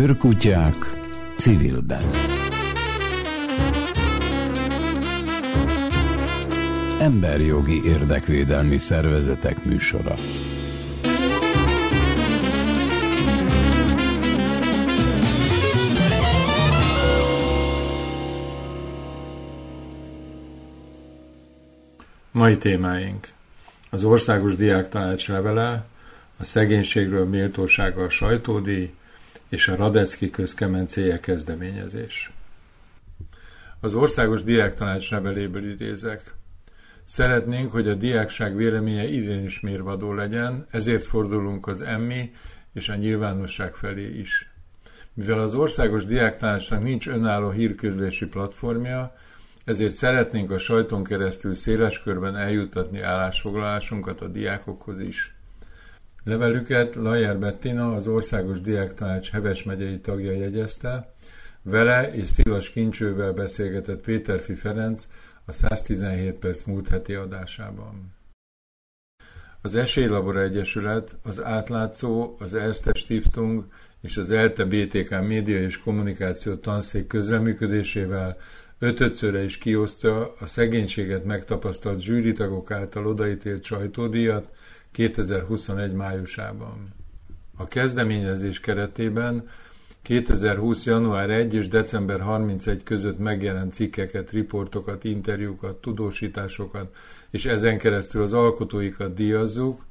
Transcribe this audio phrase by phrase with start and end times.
[0.00, 0.76] Őrkutyák
[1.36, 2.02] civilben.
[6.98, 10.14] Emberjogi érdekvédelmi szervezetek műsora.
[22.30, 23.28] Mai témáink.
[23.90, 25.84] Az Országos Diáktanács levele,
[26.38, 28.92] a szegénységről méltósággal sajtódíj
[29.50, 32.32] és a Radecki közkemencéje kezdeményezés.
[33.80, 36.34] Az Országos Diáktanács leveléből idézek.
[37.04, 42.30] Szeretnénk, hogy a diákság véleménye idén is mérvadó legyen, ezért fordulunk az emmi
[42.72, 44.50] és a nyilvánosság felé is.
[45.14, 49.14] Mivel az Országos Diáktanácsnak nincs önálló hírközlési platformja,
[49.64, 55.34] ezért szeretnénk a sajton keresztül széles körben eljutatni állásfoglalásunkat a diákokhoz is.
[56.24, 61.12] Levelüket Lajer Bettina, az Országos Diáktanács Heves megyei tagja jegyezte,
[61.62, 65.08] vele és Szilas Kincsővel beszélgetett Péterfi Ferenc
[65.44, 68.14] a 117 perc múlt heti adásában.
[69.62, 73.64] Az Esélylabora Egyesület, az Átlátszó, az Erste Stiftung
[74.00, 78.36] és az ELTE BTK média és kommunikáció tanszék közreműködésével
[78.78, 84.48] ötödszörre is kiosztja a szegénységet megtapasztalt zsűritagok által odaítélt sajtódíjat
[84.92, 86.94] 2021 májusában.
[87.56, 89.48] A kezdeményezés keretében
[90.02, 90.84] 2020.
[90.84, 96.96] január 1 és december 31 között megjelent cikkeket, riportokat, interjúkat, tudósításokat,
[97.30, 99.84] és ezen keresztül az alkotóikat díjazzuk,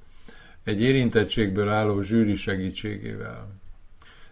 [0.63, 3.57] egy érintettségből álló zsűri segítségével.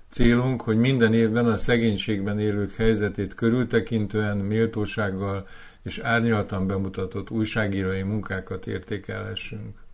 [0.10, 5.48] Célunk, hogy minden évben a szegénységben élők helyzetét körültekintően, méltósággal
[5.84, 9.87] és árnyaltan bemutatott újságírói munkákat értékelhessünk.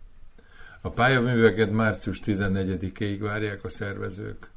[0.86, 4.50] A pályaműveket március 14-ig várják a szervezők.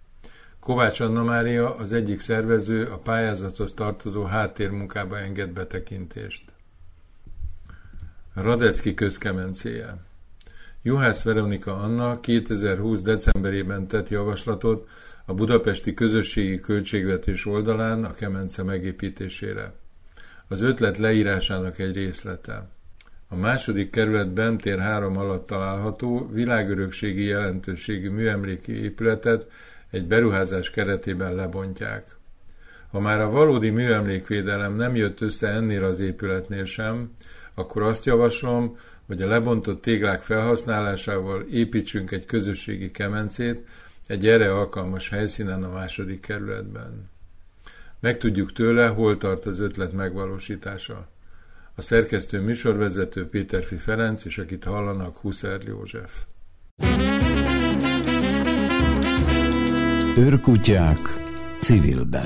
[0.60, 6.44] Kovács Anna Mária, az egyik szervező, a pályázathoz tartozó háttérmunkába enged betekintést.
[8.34, 9.98] Radecki közkemencéje
[10.82, 13.02] Juhász Veronika Anna 2020.
[13.02, 14.88] decemberében tett javaslatot
[15.26, 19.74] a budapesti közösségi költségvetés oldalán a kemence megépítésére.
[20.48, 22.77] Az ötlet leírásának egy részlete.
[23.30, 29.46] A második kerületben tér három alatt található világörökségi jelentőségű műemléki épületet
[29.90, 32.16] egy beruházás keretében lebontják.
[32.92, 37.12] Ha már a valódi műemlékvédelem nem jött össze ennél az épületnél sem,
[37.54, 38.78] akkor azt javaslom,
[39.08, 43.68] hogy a lebontott téglák felhasználásával építsünk egy közösségi kemencét
[44.08, 47.10] egy erre alkalmas helyszínen a második kerületben.
[48.00, 51.08] Megtudjuk tőle, hol tart az ötlet megvalósítása.
[51.80, 56.12] A szerkesztő műsorvezető Péterfi Ferenc, és akit hallanak Huszer József.
[60.18, 61.00] Őrkutyák
[61.60, 62.26] civilben.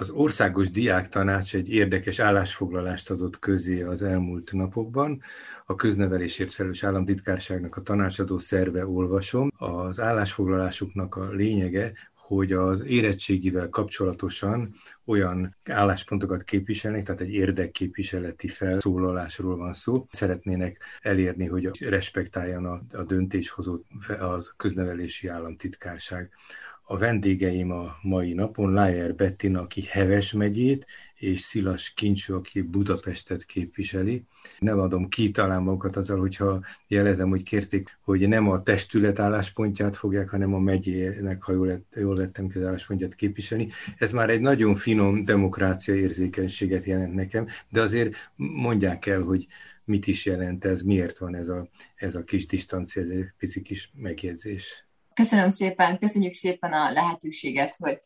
[0.00, 5.22] Az Országos Diáktanács egy érdekes állásfoglalást adott közé az elmúlt napokban.
[5.66, 9.50] A köznevelésért felelős államtitkárságnak a tanácsadó szerve olvasom.
[9.56, 14.74] Az állásfoglalásuknak a lényege, hogy az érettségivel kapcsolatosan
[15.04, 20.06] olyan álláspontokat képviselnek, tehát egy érdekképviseleti felszólalásról van szó.
[20.10, 23.78] Szeretnének elérni, hogy respektáljan a, a döntéshozó
[24.08, 26.30] a köznevelési államtitkárság.
[26.92, 33.44] A vendégeim a mai napon Lájer Bettina, aki Heves megyét, és Szilas Kincső, aki Budapestet
[33.44, 34.24] képviseli.
[34.58, 39.96] Nem adom ki talán magukat azzal, hogyha jelezem, hogy kérték, hogy nem a testület álláspontját
[39.96, 43.68] fogják, hanem a megyének, ha jól, lett, jól vettem ki az álláspontját képviselni.
[43.98, 49.46] Ez már egy nagyon finom demokrácia érzékenységet jelent nekem, de azért mondják el, hogy
[49.84, 53.62] mit is jelent ez, miért van ez a, ez a kis distancia, ez egy pici
[53.62, 54.84] kis megjegyzés.
[55.20, 57.98] Köszönöm szépen, köszönjük szépen a lehetőséget, hogy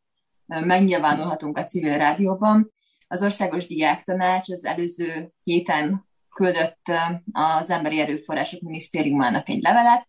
[0.46, 2.72] megnyilvánulhatunk a civil rádióban.
[3.08, 6.93] Az Országos Diáktanács az előző héten küldött
[7.32, 10.08] az Emberi Erőforrások Minisztériumának egy levelet,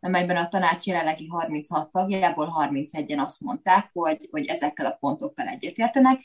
[0.00, 6.24] amelyben a tanács jelenlegi 36 tagjából 31-en azt mondták, hogy, hogy ezekkel a pontokkal egyetértenek.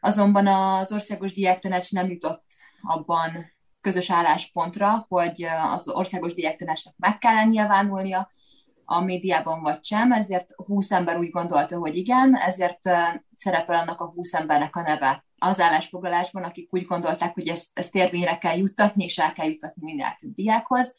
[0.00, 2.44] Azonban az Országos Diáktanács nem jutott
[2.82, 8.32] abban közös álláspontra, hogy az Országos Diáktanácsnak meg kell nyilvánulnia,
[8.84, 12.80] a médiában vagy sem, ezért 20 ember úgy gondolta, hogy igen, ezért
[13.34, 17.94] szerepel annak a 20 embernek a neve az állásfoglalásban, akik úgy gondolták, hogy ezt, ezt
[17.94, 20.94] érvényre kell juttatni, és el kell juttatni minél több diákhoz.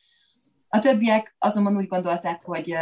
[0.67, 2.75] A többiek azonban úgy gondolták, hogy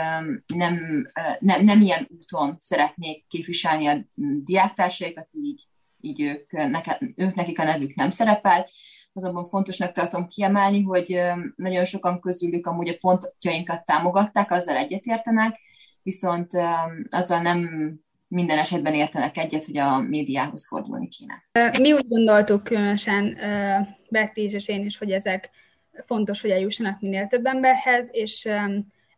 [0.46, 1.06] nem,
[1.40, 4.06] nem, nem ilyen úton szeretnék képviselni a
[4.44, 5.68] diáktársaikat, így,
[6.00, 8.68] így ők, neke, ők nekik a nevük nem szerepel,
[9.14, 11.20] azonban fontosnak tartom kiemelni, hogy
[11.56, 15.60] nagyon sokan közülük amúgy a pontjainkat támogatták, azzal egyetértenek,
[16.04, 16.52] viszont
[17.10, 17.70] azzal nem
[18.28, 21.44] minden esetben értenek egyet, hogy a médiához fordulni kéne.
[21.80, 23.38] Mi úgy gondoltuk különösen,
[24.10, 25.50] Betty és én is, hogy ezek
[26.06, 28.50] fontos, hogy eljussanak minél több emberhez, és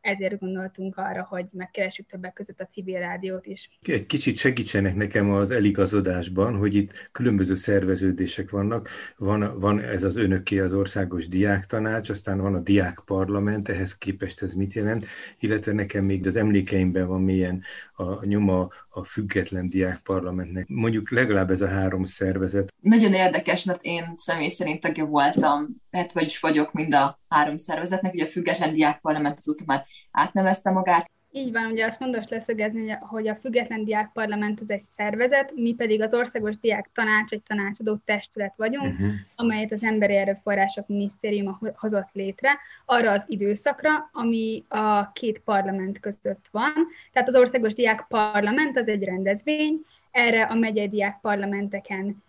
[0.06, 3.69] ezért gondoltunk arra, hogy megkeressük többek között a civil rádiót is.
[3.81, 8.90] Egy kicsit segítsenek nekem az eligazodásban, hogy itt különböző szerveződések vannak.
[9.18, 14.54] Van, van ez az önöké az országos diáktanács, aztán van a diákparlament, ehhez képest ez
[14.54, 15.06] mit jelent,
[15.40, 17.63] illetve nekem még az emlékeimben van milyen
[17.94, 20.68] a nyoma a független diákparlamentnek.
[20.68, 22.74] Mondjuk legalább ez a három szervezet.
[22.81, 28.14] Nagyon érdekes, mert én személy szerint tagja voltam, hát vagyis vagyok mind a három szervezetnek,
[28.14, 33.28] ugye a független diákparlament azóta már átnevezte magát, így van, ugye azt fontos leszögezni, hogy
[33.28, 38.02] a Független Diák Parlament az egy szervezet, mi pedig az Országos Diák Tanács, egy tanácsadó
[38.06, 39.10] testület vagyunk, uh-huh.
[39.36, 42.50] amelyet az Emberi Erőforrások Minisztériuma hozott létre
[42.86, 46.74] arra az időszakra, ami a két parlament között van.
[47.14, 52.24] Tehát az Országos Diák Parlament az egy rendezvény, erre a megyei diák parlamenteken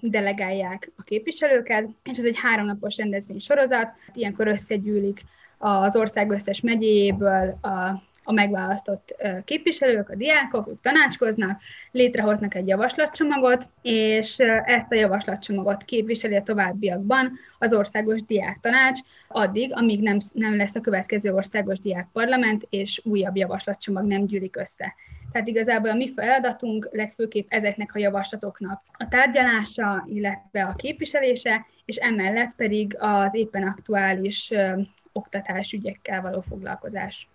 [0.00, 5.24] delegálják a képviselőket, és ez egy háromnapos rendezvény sorozat, ilyenkor összegyűlik
[5.58, 9.14] az ország összes megyéjéből a a megválasztott
[9.44, 11.60] képviselők, a diákok, ők tanácskoznak,
[11.90, 20.00] létrehoznak egy javaslatcsomagot, és ezt a javaslatcsomagot képviseli a továbbiakban az országos diáktanács, addig, amíg
[20.00, 24.94] nem, nem lesz a következő országos diákparlament, és újabb javaslatcsomag nem gyűlik össze.
[25.34, 31.96] Tehát igazából a mi feladatunk legfőképp ezeknek a javaslatoknak a tárgyalása, illetve a képviselése, és
[31.96, 34.52] emellett pedig az éppen aktuális
[35.12, 37.28] oktatásügyekkel való foglalkozás.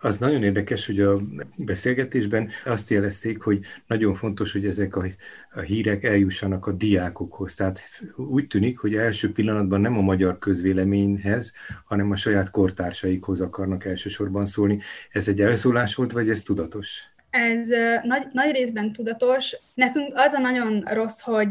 [0.00, 1.20] Az nagyon érdekes, hogy a
[1.56, 5.04] beszélgetésben azt jelezték, hogy nagyon fontos, hogy ezek a,
[5.52, 7.54] a hírek eljussanak a diákokhoz.
[7.54, 7.80] Tehát
[8.16, 11.52] úgy tűnik, hogy első pillanatban nem a magyar közvéleményhez,
[11.84, 14.78] hanem a saját kortársaikhoz akarnak elsősorban szólni.
[15.10, 17.12] Ez egy elszólás volt, vagy ez tudatos?
[17.34, 17.68] Ez
[18.02, 19.56] nagy, nagy részben tudatos.
[19.74, 21.50] Nekünk az a nagyon rossz, hogy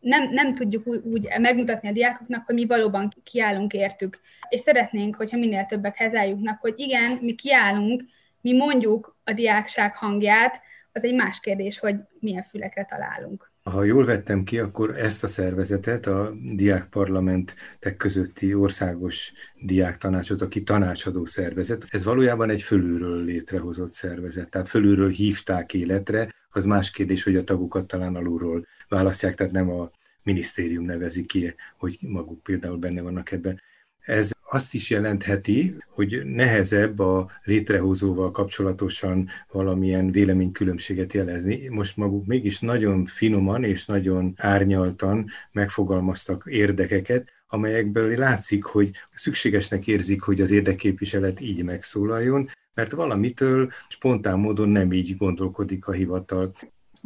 [0.00, 4.20] nem, nem tudjuk úgy, úgy megmutatni a diákoknak, hogy mi valóban kiállunk értük.
[4.48, 8.02] És szeretnénk, hogyha minél többekhez eljutnak, hogy igen, mi kiállunk,
[8.40, 10.60] mi mondjuk a diákság hangját,
[10.92, 13.52] az egy más kérdés, hogy milyen fülekre találunk.
[13.70, 19.32] Ha jól vettem ki, akkor ezt a szervezetet, a diákparlamentek közötti országos
[19.62, 24.50] diáktanácsot, aki tanácsadó szervezet, ez valójában egy fölülről létrehozott szervezet.
[24.50, 29.70] Tehát fölülről hívták életre, az más kérdés, hogy a tagokat talán alulról választják, tehát nem
[29.70, 29.90] a
[30.22, 33.60] minisztérium nevezi ki, hogy maguk például benne vannak ebben.
[34.00, 41.68] Ez azt is jelentheti, hogy nehezebb a létrehozóval kapcsolatosan valamilyen véleménykülönbséget jelezni.
[41.68, 50.22] Most maguk mégis nagyon finoman és nagyon árnyaltan megfogalmaztak érdekeket, amelyekből látszik, hogy szükségesnek érzik,
[50.22, 56.54] hogy az érdekképviselet így megszólaljon, mert valamitől spontán módon nem így gondolkodik a hivatal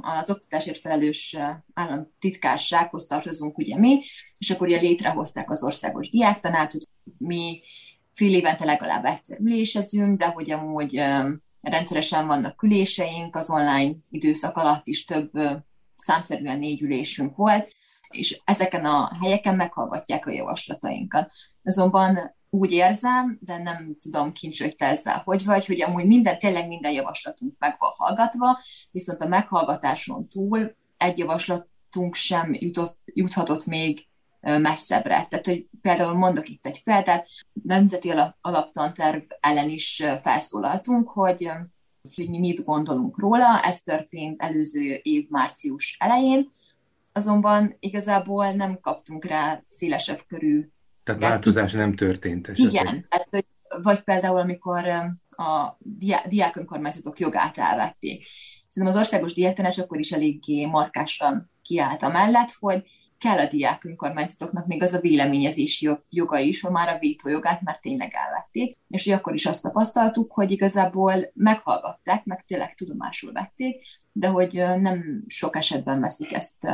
[0.00, 1.36] az oktatásért felelős
[1.74, 4.00] államtitkársághoz tartozunk ugye mi,
[4.38, 6.88] és akkor ugye létrehozták az országos diáktanácsot,
[7.18, 7.60] mi
[8.14, 11.02] fél évente legalább egyszer ülésezünk, de hogy amúgy
[11.60, 15.30] rendszeresen vannak üléseink, az online időszak alatt is több
[15.96, 17.74] számszerűen négy ülésünk volt,
[18.08, 21.32] és ezeken a helyeken meghallgatják a javaslatainkat.
[21.62, 26.38] Azonban úgy érzem, de nem tudom kincs, hogy te ezzel hogy vagy, hogy amúgy minden,
[26.38, 28.58] tényleg minden javaslatunk meg van hallgatva,
[28.90, 34.07] viszont a meghallgatáson túl egy javaslatunk sem jutott, juthatott még
[34.40, 35.26] messzebbre.
[35.30, 37.28] Tehát, hogy például mondok itt egy példát,
[37.62, 41.50] nemzeti alaptanterv ellen is felszólaltunk, hogy,
[42.14, 46.48] hogy mi mit gondolunk róla, ez történt előző év március elején,
[47.12, 50.68] azonban igazából nem kaptunk rá szélesebb körű
[51.08, 52.72] tehát változás nem történt esetleg.
[52.72, 53.46] Igen, tehát, hogy,
[53.82, 54.88] vagy például, amikor
[55.28, 55.78] a
[56.28, 58.26] diák önkormányzatok jogát elvették.
[58.66, 62.82] Szerintem az országos diáktanács akkor is eléggé markásan kiállt amellett, hogy
[63.18, 67.78] kell a diák önkormányzatoknak még az a véleményezési joga is, ha már a vétójogát már
[67.78, 73.84] tényleg elvették, és hogy akkor is azt tapasztaltuk, hogy igazából meghallgatták, meg tényleg tudomásul vették,
[74.12, 76.66] de hogy nem sok esetben veszik ezt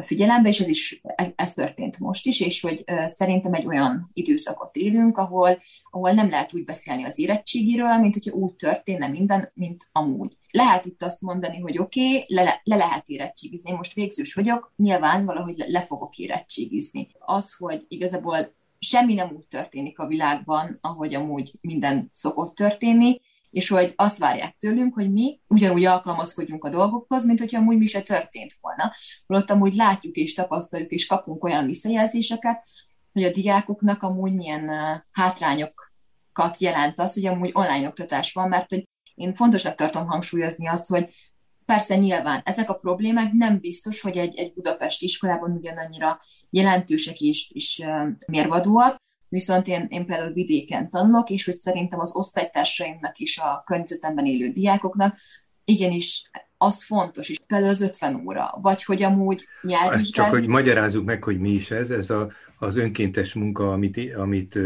[0.00, 1.02] figyelembe, és ez is
[1.36, 5.58] ez történt most is, és hogy szerintem egy olyan időszakot élünk, ahol,
[5.90, 10.36] ahol nem lehet úgy beszélni az érettségiről, mint hogyha úgy történne minden, mint amúgy.
[10.50, 15.24] Lehet itt azt mondani, hogy oké, okay, le, le lehet érettségizni, most végzős vagyok, nyilván
[15.24, 17.08] valahogy le, le fogok érettségizni.
[17.18, 23.20] Az, hogy igazából semmi nem úgy történik a világban, ahogy amúgy minden szokott történni,
[23.50, 27.86] és hogy azt várják tőlünk, hogy mi ugyanúgy alkalmazkodjunk a dolgokhoz, mint hogyha amúgy mi
[27.86, 28.92] se történt volna.
[29.26, 32.66] Holott amúgy látjuk és tapasztaljuk és kapunk olyan visszajelzéseket,
[33.12, 34.70] hogy a diákoknak amúgy milyen
[35.10, 40.88] hátrányokat jelent az, hogy amúgy online oktatás van, mert hogy én fontosnak tartom hangsúlyozni azt,
[40.88, 41.14] hogy
[41.64, 47.50] persze nyilván ezek a problémák nem biztos, hogy egy, egy budapesti iskolában ugyanannyira jelentősek és,
[47.54, 47.84] és
[48.26, 54.26] mérvadóak, viszont én, én például vidéken tanulok, és hogy szerintem az osztálytársaimnak is a környezetemben
[54.26, 55.16] élő diákoknak
[55.64, 59.94] igenis az fontos is, például az 50 óra, vagy hogy amúgy nyelvi...
[59.94, 64.14] Azt csak, hogy magyarázzuk meg, hogy mi is ez, ez a, az önkéntes munka, amit,
[64.14, 64.58] amit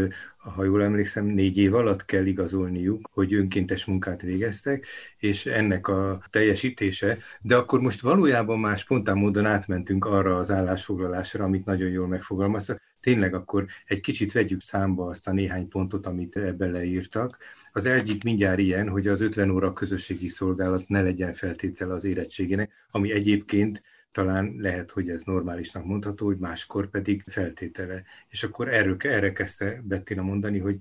[0.43, 4.85] ha jól emlékszem, négy év alatt kell igazolniuk, hogy önkéntes munkát végeztek,
[5.17, 11.43] és ennek a teljesítése, de akkor most valójában már spontán módon átmentünk arra az állásfoglalásra,
[11.43, 12.81] amit nagyon jól megfogalmaztak.
[13.01, 17.37] Tényleg akkor egy kicsit vegyük számba azt a néhány pontot, amit ebben leírtak.
[17.71, 22.71] Az egyik mindjárt ilyen, hogy az 50 óra közösségi szolgálat ne legyen feltétel az érettségének,
[22.91, 23.81] ami egyébként
[24.13, 28.03] talán lehet, hogy ez normálisnak mondható, hogy máskor pedig feltétele.
[28.27, 30.77] És akkor erről, erre kezdte Bettina mondani, hogy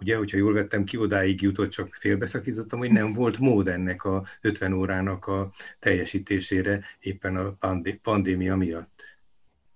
[0.00, 4.24] ugye, hogyha jól vettem ki, odáig jutott, csak félbeszakítottam, hogy nem volt mód ennek a
[4.40, 7.56] 50 órának a teljesítésére éppen a
[8.02, 9.02] pandémia miatt.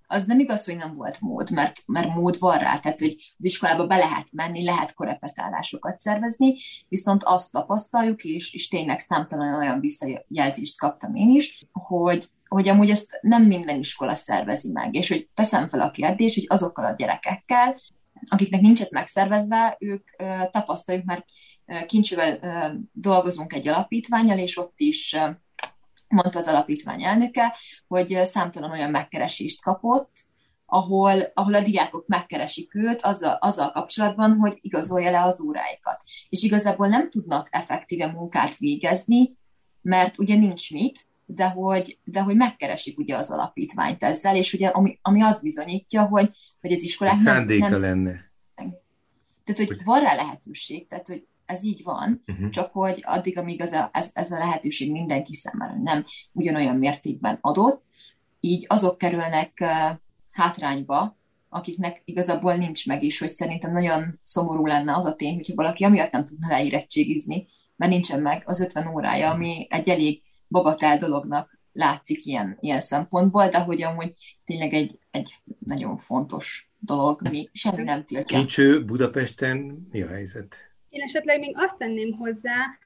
[0.06, 3.44] Az nem igaz, hogy nem volt mód, mert, mert mód van rá, tehát hogy az
[3.44, 6.56] iskolába be lehet menni, lehet korepetálásokat szervezni,
[6.88, 12.90] viszont azt tapasztaljuk, és, és tényleg számtalan olyan visszajelzést kaptam én is, hogy hogy amúgy
[12.90, 16.94] ezt nem minden iskola szervezi meg, és hogy teszem fel a kérdést, hogy azokkal a
[16.96, 17.76] gyerekekkel,
[18.28, 21.24] akiknek nincs ez megszervezve, ők ö, tapasztaljuk, mert
[21.86, 25.30] kincsővel ö, dolgozunk egy alapítványjal, és ott is ö,
[26.08, 27.56] mondta az alapítvány elnöke,
[27.86, 30.12] hogy számtalan olyan megkeresést kapott,
[30.66, 36.00] ahol, ahol a diákok megkeresik őt azzal, azzal kapcsolatban, hogy igazolja le az óráikat.
[36.28, 39.36] És igazából nem tudnak effektíve munkát végezni,
[39.80, 44.68] mert ugye nincs mit, de hogy, de hogy megkeresik ugye az alapítványt ezzel, és ugye
[44.68, 47.72] ami, ami azt bizonyítja, hogy, hogy az iskolák nem, nem...
[47.72, 48.32] lenne.
[49.44, 52.48] Tehát, hogy, van rá lehetőség, tehát, hogy ez így van, uh-huh.
[52.48, 57.38] csak hogy addig, amíg az a, ez, ez a lehetőség mindenki számára nem ugyanolyan mértékben
[57.40, 57.82] adott,
[58.40, 59.98] így azok kerülnek uh,
[60.30, 61.16] hátrányba,
[61.48, 65.84] akiknek igazából nincs meg is, hogy szerintem nagyon szomorú lenne az a tény, hogyha valaki
[65.84, 71.58] amiatt nem tudna leérettségizni, mert nincsen meg az 50 órája, ami egy elég bagatel dolognak
[71.72, 77.82] látszik ilyen, ilyen szempontból, de hogy amúgy tényleg egy, egy nagyon fontos dolog, mi semmi
[77.82, 78.38] nem tiltja.
[78.38, 80.56] Kincső Budapesten mi a helyzet?
[80.88, 82.78] Én esetleg még azt tenném hozzá,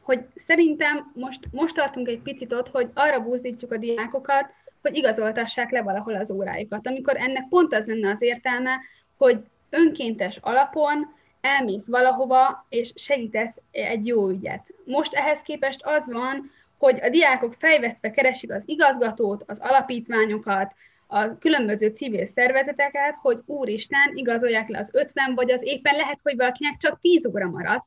[0.00, 4.46] hogy szerintem most, most tartunk egy picit ott, hogy arra buzdítjuk a diákokat,
[4.82, 8.80] hogy igazoltassák le valahol az óráikat, amikor ennek pont az lenne az értelme,
[9.16, 11.14] hogy önkéntes alapon
[11.46, 14.62] elmész valahova, és segítesz egy jó ügyet.
[14.84, 20.74] Most ehhez képest az van, hogy a diákok fejvesztve keresik az igazgatót, az alapítványokat,
[21.06, 26.36] a különböző civil szervezeteket, hogy úristen, igazolják le az 50, vagy az éppen lehet, hogy
[26.36, 27.86] valakinek csak 10 óra maradt,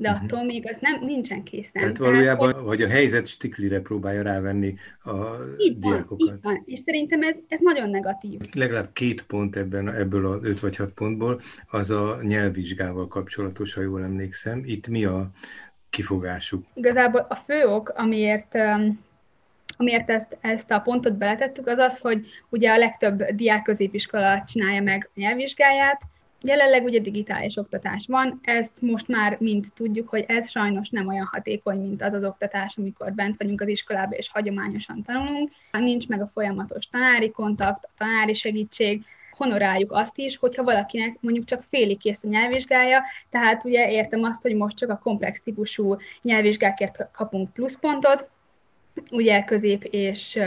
[0.00, 0.24] de uh-huh.
[0.24, 1.82] attól még az nem, nincsen készen.
[1.82, 5.14] Tehát valójában, Tehát, vagy a helyzet stiklire próbálja rávenni a
[5.58, 6.18] így diákokat.
[6.18, 8.40] Van, így van, és szerintem ez, ez nagyon negatív.
[8.52, 11.40] Legalább két pont ebben, ebből a öt vagy hat pontból,
[11.70, 14.62] az a nyelvvizsgával kapcsolatos, ha jól emlékszem.
[14.64, 15.30] Itt mi a
[15.90, 16.64] kifogásuk?
[16.74, 19.06] Igazából a fő ok, amiért um,
[19.76, 24.82] amiért ezt, ezt a pontot beletettük, az az, hogy ugye a legtöbb diák középiskola csinálja
[24.82, 26.00] meg a nyelvvizsgáját,
[26.42, 31.28] Jelenleg ugye digitális oktatás van, ezt most már mind tudjuk, hogy ez sajnos nem olyan
[31.30, 35.50] hatékony, mint az az oktatás, amikor bent vagyunk az iskolába és hagyományosan tanulunk.
[35.72, 39.04] Nincs meg a folyamatos tanári kontakt, a tanári segítség,
[39.38, 44.42] honoráljuk azt is, hogyha valakinek mondjuk csak félig kész a nyelvvizsgája, tehát ugye értem azt,
[44.42, 48.28] hogy most csak a komplex típusú nyelvvizsgákért kapunk pluszpontot,
[49.10, 50.38] ugye közép és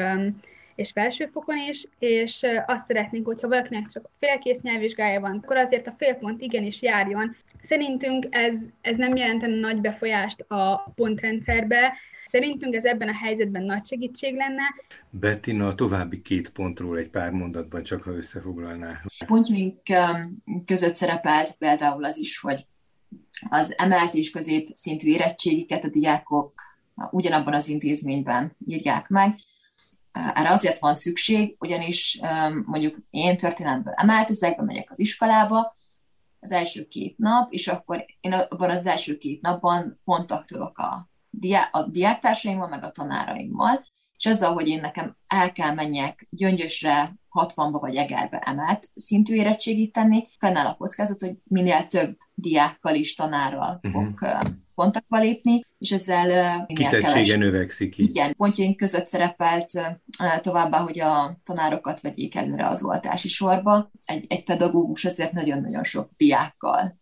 [0.76, 5.96] és felsőfokon is, és azt szeretnénk, hogyha valakinek csak félkész nyelvvizsgája van, akkor azért a
[5.98, 7.36] félpont igenis járjon.
[7.64, 11.94] Szerintünk ez, ez nem jelentene nagy befolyást a pontrendszerbe,
[12.32, 14.62] Szerintünk ez ebben a helyzetben nagy segítség lenne.
[15.10, 19.02] Bettina, a további két pontról egy pár mondatban csak, ha összefoglalná.
[19.26, 19.80] Pontjaink
[20.66, 22.66] között szerepelt például az is, hogy
[23.50, 26.54] az emelt és középszintű érettségiket a diákok
[27.12, 29.36] ugyanabban az intézményben írják meg,
[30.12, 32.20] erre azért van szükség, ugyanis
[32.66, 35.76] mondjuk én történelmből emeltezek, megyek az iskolába,
[36.40, 41.76] az első két nap, és akkor én abban az első két napban kontaktolok a, diá-
[41.76, 43.86] a diáktársaimmal, meg a tanáraimmal,
[44.18, 49.92] és azzal, hogy én nekem el kell menjek Gyöngyösre, 60-ba vagy Egerbe emelt szintű érettségit
[49.92, 54.40] tenni, fennáll a kockázat, hogy minél több diákkal is tanárral uh-huh.
[54.82, 58.10] Kontaktba lépni, és ezzel Kitettsége növekszik így.
[58.10, 59.72] Igen, pontjaink között szerepelt
[60.42, 63.92] továbbá, hogy a tanárokat vegyék előre az oltási sorba.
[64.06, 66.98] Egy, egy pedagógus azért nagyon-nagyon sok diákkal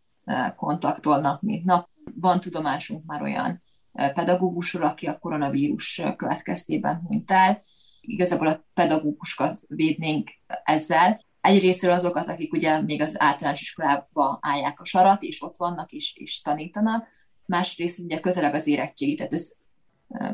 [0.56, 1.88] kontaktolnak, mint nap.
[2.16, 7.62] Van tudomásunk már olyan pedagógusról, aki a koronavírus következtében hunyt el.
[8.02, 10.30] Igazából a pedagógusokat védnénk
[10.64, 11.22] ezzel.
[11.42, 16.16] Egyrésztről azokat, akik ugye még az általános iskolába állják a sarat, és ott vannak, és,
[16.16, 17.18] és tanítanak.
[17.50, 19.52] Másrészt ugye közeleg az érettségi, tehát ez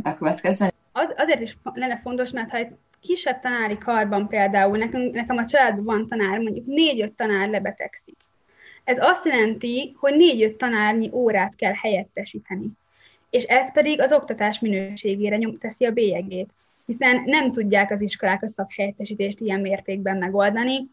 [0.01, 0.73] bekövetkezzen.
[0.91, 5.45] Az, azért is lenne fontos, mert ha egy kisebb tanári karban például, nekünk, nekem a
[5.45, 8.15] családban van tanár, mondjuk négy-öt tanár lebetegszik.
[8.83, 12.71] Ez azt jelenti, hogy négy-öt tanárnyi órát kell helyettesíteni
[13.35, 16.49] és ez pedig az oktatás minőségére nyom, teszi a bélyegét,
[16.85, 20.87] hiszen nem tudják az iskolák a szakhelyettesítést ilyen mértékben megoldani,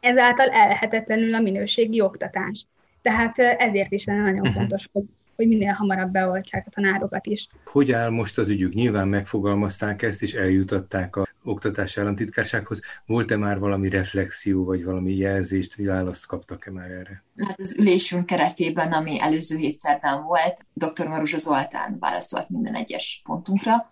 [0.00, 2.66] ezáltal elhetetlenül a minőségi oktatás.
[3.02, 4.54] Tehát ezért is lenne nagyon uh-huh.
[4.54, 5.02] fontos, hogy
[5.38, 7.48] hogy minél hamarabb beoltsák a tanárokat is.
[7.64, 8.74] Hogy áll most az ügyük?
[8.74, 12.80] Nyilván megfogalmazták ezt, és eljutatták a oktatási államtitkársághoz.
[13.06, 17.24] Volt-e már valami reflexió, vagy valami jelzést, vagy választ kaptak-e már erre?
[17.46, 21.08] Hát az ülésünk keretében, ami előző hét szerdán volt, dr.
[21.08, 23.90] Maruzsa Zoltán válaszolt minden egyes pontunkra.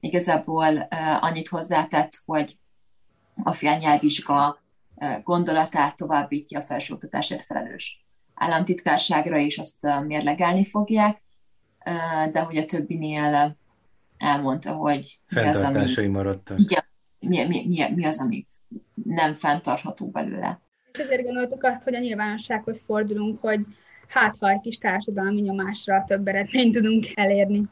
[0.00, 0.88] Igazából
[1.20, 2.58] annyit hozzátett, hogy
[3.42, 4.62] a félnyelvvizsga
[5.22, 8.06] gondolatát továbbítja a felsőoktatásért felelős
[8.38, 11.22] államtitkárságra, és azt mérlegelni fogják,
[12.32, 13.56] de hogy a többinél
[14.18, 16.06] elmondta, hogy mi az, ami...
[16.06, 16.58] maradtak.
[16.58, 16.84] Igen,
[17.18, 18.46] mi, mi, mi, mi az, ami
[19.04, 20.60] nem fenntartható belőle.
[20.92, 23.60] És ezért gondoltuk azt, hogy a nyilvánossághoz fordulunk, hogy
[24.08, 27.64] hát ha egy kis társadalmi nyomásra több eredményt tudunk elérni.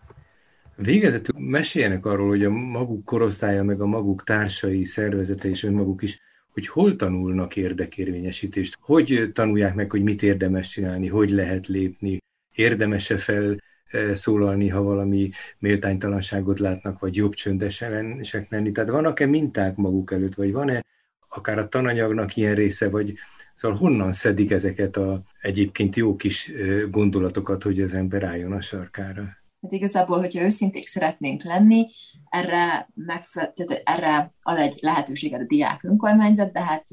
[0.76, 6.20] Végezetül meséljenek arról, hogy a maguk korosztálya, meg a maguk társai, szervezete és önmaguk is
[6.56, 12.18] hogy hol tanulnak érdekérvényesítést, hogy tanulják meg, hogy mit érdemes csinálni, hogy lehet lépni,
[12.54, 13.56] érdemese fel
[13.90, 18.72] eh, szólalni, ha valami méltánytalanságot látnak, vagy jobb csöndesek lenni.
[18.72, 20.84] Tehát vannak-e minták maguk előtt, vagy van-e
[21.28, 23.14] akár a tananyagnak ilyen része, vagy
[23.54, 28.60] szóval honnan szedik ezeket a egyébként jó kis eh, gondolatokat, hogy az ember álljon a
[28.60, 29.45] sarkára?
[29.66, 31.86] Hát igazából, hogyha őszinték szeretnénk lenni,
[32.28, 36.84] erre, megfe- tehát erre ad egy lehetőséget a diák önkormányzat, de hát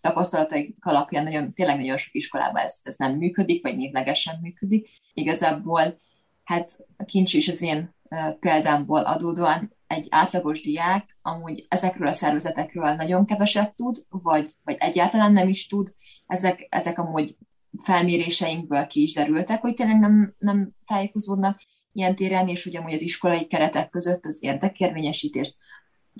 [0.00, 4.88] tapasztalataik alapján nagyon, tényleg nagyon sok iskolában ez, ez nem működik, vagy névlegesen működik.
[5.12, 5.98] Igazából
[6.44, 7.94] hát a kincs is az én
[8.40, 15.32] példámból adódóan egy átlagos diák amúgy ezekről a szervezetekről nagyon keveset tud, vagy, vagy egyáltalán
[15.32, 15.94] nem is tud.
[16.26, 17.36] Ezek, ezek amúgy
[17.82, 21.60] felméréseinkből ki is derültek, hogy tényleg nem, nem tájékozódnak,
[21.92, 25.56] ilyen téren, és ugye amúgy az iskolai keretek között az érdekérvényesítést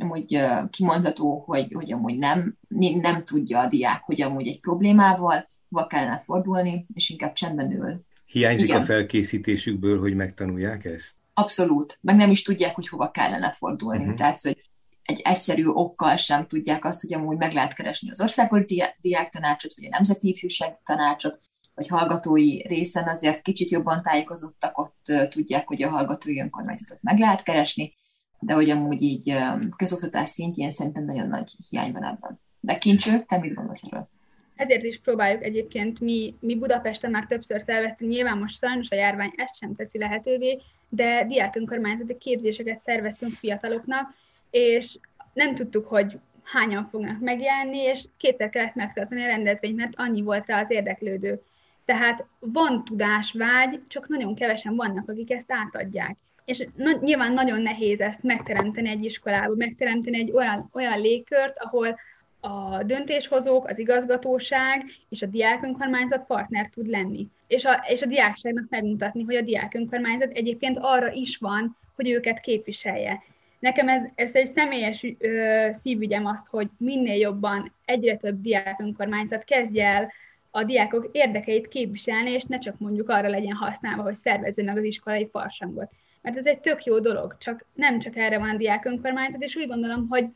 [0.02, 2.58] amúgy kimondható, hogy, hogy amúgy nem,
[3.00, 8.04] nem tudja a diák, hogy amúgy egy problémával hova kellene fordulni, és inkább csendben ül.
[8.26, 8.80] Hiányzik Igen.
[8.80, 11.14] a felkészítésükből, hogy megtanulják ezt?
[11.34, 11.98] Abszolút.
[12.00, 14.02] Meg nem is tudják, hogy hova kellene fordulni.
[14.02, 14.16] Uh-huh.
[14.16, 14.70] Tehát, hogy
[15.02, 18.64] egy egyszerű okkal sem tudják azt, hogy amúgy meg lehet keresni az országos
[19.00, 21.40] diák tanácsot, vagy a nemzeti ifjúság tanácsot,
[21.74, 27.42] vagy hallgatói részen azért kicsit jobban tájékozottak, ott tudják, hogy a hallgatói önkormányzatot meg lehet
[27.42, 27.94] keresni,
[28.38, 29.36] de hogy amúgy így
[29.76, 32.40] közoktatás szintjén szerintem nagyon nagy hiány van ebben.
[32.60, 34.08] De kincső, te mit gondolsz erről?
[34.56, 39.32] Ezért is próbáljuk egyébként mi, mi Budapesten már többször szerveztünk, nyilván most sajnos a járvány
[39.36, 44.14] ezt sem teszi lehetővé, de diák önkormányzati képzéseket szerveztünk fiataloknak,
[44.50, 44.98] és
[45.32, 50.46] nem tudtuk, hogy hányan fognak megjelenni, és kétszer kellett megtartani a rendezvényt, mert annyi volt
[50.46, 51.42] rá az érdeklődő.
[51.90, 56.16] Tehát van tudásvágy, csak nagyon kevesen vannak, akik ezt átadják.
[56.44, 61.98] És na, nyilván nagyon nehéz ezt megteremteni egy iskolában, megteremteni egy olyan, olyan légkört, ahol
[62.40, 67.26] a döntéshozók, az igazgatóság és a diákönkormányzat partner tud lenni.
[67.46, 72.40] És a, és a diákságnak megmutatni, hogy a diákönkormányzat egyébként arra is van, hogy őket
[72.40, 73.22] képviselje.
[73.58, 79.86] Nekem ez, ez egy személyes ö, szívügyem azt, hogy minél jobban egyre több diákönkormányzat kezdje
[79.86, 80.12] el
[80.50, 84.84] a diákok érdekeit képviselni, és ne csak mondjuk arra legyen használva, hogy szervezze meg az
[84.84, 85.90] iskolai farsangot.
[86.22, 89.68] Mert ez egy tök jó dolog, csak nem csak erre van diák önkormányzat, és úgy
[89.68, 90.26] gondolom, hogy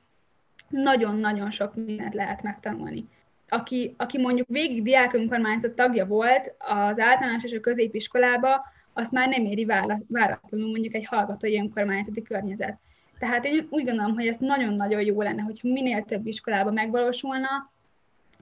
[0.69, 3.09] nagyon-nagyon sok mindent lehet megtanulni.
[3.49, 9.29] Aki, aki mondjuk végig diák önkormányzat tagja volt az általános és a középiskolába, azt már
[9.29, 9.65] nem éri
[10.09, 12.79] váratlanul mondjuk egy hallgatói önkormányzati környezet.
[13.19, 17.73] Tehát én úgy gondolom, hogy ez nagyon-nagyon jó lenne, hogy minél több iskolában megvalósulna,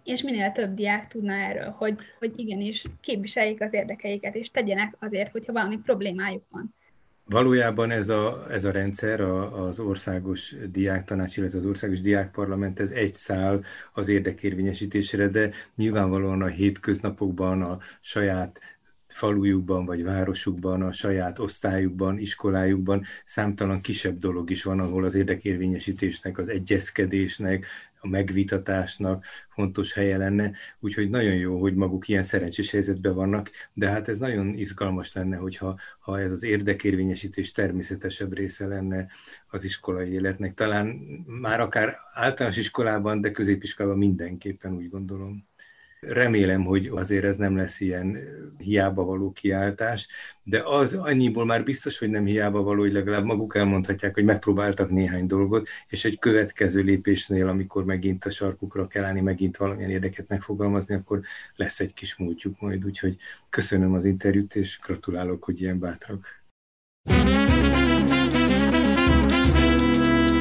[0.04, 5.32] és minél több diák tudna erről, hogy, hogy igenis képviseljék az érdekeiket, és tegyenek azért,
[5.32, 6.74] hogyha valami problémájuk van.
[7.24, 12.90] Valójában ez a, ez a rendszer, a, az országos diáktanács, illetve az országos diákparlament, ez
[12.90, 18.60] egy szál az érdekérvényesítésre, de nyilvánvalóan a hétköznapokban a saját
[19.06, 26.38] falujukban vagy városukban, a saját osztályukban, iskolájukban számtalan kisebb dolog is van, ahol az érdekérvényesítésnek,
[26.38, 27.66] az egyezkedésnek,
[28.04, 33.88] a megvitatásnak fontos helye lenne, úgyhogy nagyon jó, hogy maguk ilyen szerencsés helyzetben vannak, de
[33.88, 39.06] hát ez nagyon izgalmas lenne, hogyha ha ez az érdekérvényesítés természetesebb része lenne
[39.50, 40.54] az iskolai életnek.
[40.54, 40.86] Talán
[41.26, 45.46] már akár általános iskolában, de középiskolában mindenképpen úgy gondolom.
[46.06, 48.18] Remélem, hogy azért ez nem lesz ilyen
[48.58, 50.08] hiába való kiáltás,
[50.42, 54.90] de az annyiból már biztos, hogy nem hiába való, hogy legalább maguk elmondhatják, hogy megpróbáltak
[54.90, 60.28] néhány dolgot, és egy következő lépésnél, amikor megint a sarkukra kell állni, megint valamilyen érdeket
[60.28, 61.20] megfogalmazni, akkor
[61.56, 62.84] lesz egy kis múltjuk majd.
[62.84, 63.16] Úgyhogy
[63.48, 66.42] köszönöm az interjút, és gratulálok, hogy ilyen bátrak.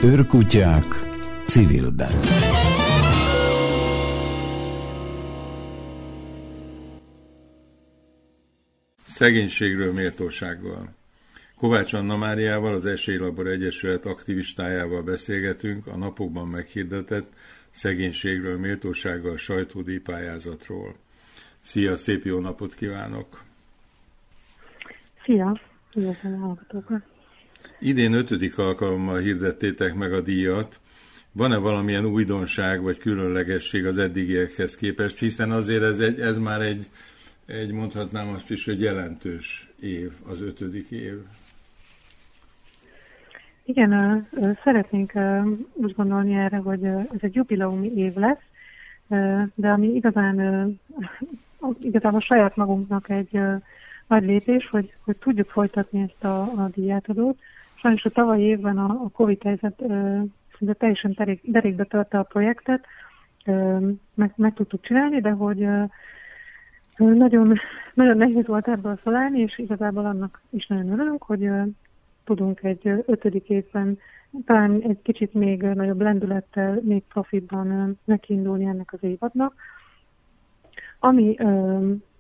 [0.04, 0.86] Őrkutyák
[1.46, 2.12] civilben.
[9.12, 10.94] Szegénységről méltósággal.
[11.56, 17.30] Kovács Anna Máriával, az Esélylabor Egyesület aktivistájával beszélgetünk a napokban meghirdetett
[17.72, 20.96] szegénységről méltósággal sajtódíj pályázatról.
[21.60, 23.44] Szia, szép jó napot kívánok!
[25.24, 25.62] Szia!
[25.96, 27.02] Üdvözlöm a hallgatókat!
[27.80, 30.80] Idén ötödik alkalommal hirdettétek meg a díjat.
[31.32, 36.90] Van-e valamilyen újdonság vagy különlegesség az eddigiekhez képest, hiszen azért ez, egy, ez már egy
[37.52, 41.14] egy, mondhatnám azt is, hogy jelentős év, az ötödik év.
[43.64, 44.28] Igen,
[44.64, 45.12] szeretnénk
[45.74, 48.42] úgy gondolni erre, hogy ez egy jubileumi év lesz,
[49.56, 50.40] de ami igazán,
[51.90, 53.40] igazából saját magunknak egy
[54.08, 57.40] nagy lépés, hogy, hogy tudjuk folytatni ezt a, a díjátadót.
[57.74, 59.84] Sajnos a tavalyi évben a, a Covid helyzet
[60.58, 62.86] szinte teljesen derék, derékbe törte a projektet,
[64.14, 65.68] meg, meg tudtuk csinálni, de hogy
[67.02, 67.58] nagyon,
[67.94, 71.50] nagyon nehéz volt ebből felállni, és igazából annak is nagyon örülünk, hogy
[72.24, 73.98] tudunk egy ötödik évben
[74.46, 79.54] talán egy kicsit még nagyobb lendülettel, még profitban nekiindulni ennek az évadnak.
[81.00, 81.36] Ami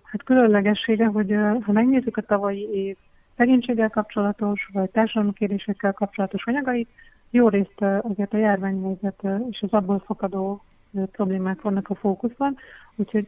[0.03, 2.97] hát különlegessége, hogy ha megnézzük a tavalyi év
[3.37, 6.89] szegénységgel kapcsolatos, vagy társadalmi kérdésekkel kapcsolatos anyagait,
[7.29, 10.63] jó részt azért a járványhelyzet és az abból fakadó
[11.11, 12.57] problémák vannak a fókuszban,
[12.95, 13.27] úgyhogy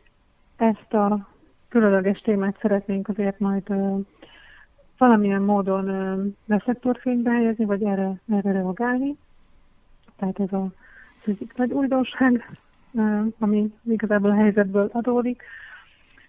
[0.58, 1.28] ezt a
[1.74, 4.06] különleges témát szeretnénk azért majd uh,
[4.98, 9.18] valamilyen módon uh, reflektorfénybe helyezni, vagy erre, erre reagálni.
[10.16, 10.72] Tehát ez a, az
[11.26, 12.50] egyik nagy újdonság,
[12.92, 15.44] uh, ami igazából a helyzetből adódik,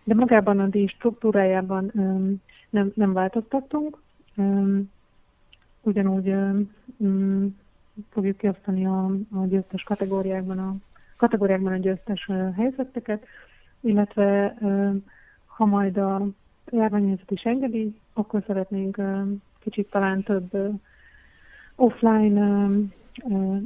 [0.04, 3.98] de magában a díj struktúrájában um, nem, nem változtattunk.
[4.36, 4.90] Um,
[5.82, 6.28] ugyanúgy
[6.96, 7.56] um,
[8.10, 10.74] fogjuk kiosztani a, a győztes kategóriákban a,
[11.16, 13.26] kategóriákban a győztes helyzeteket,
[13.80, 14.56] illetve
[15.56, 16.26] ha majd a
[16.70, 19.00] járványhelyzet is engedi, akkor szeretnénk
[19.58, 20.50] kicsit talán több
[21.74, 22.68] offline,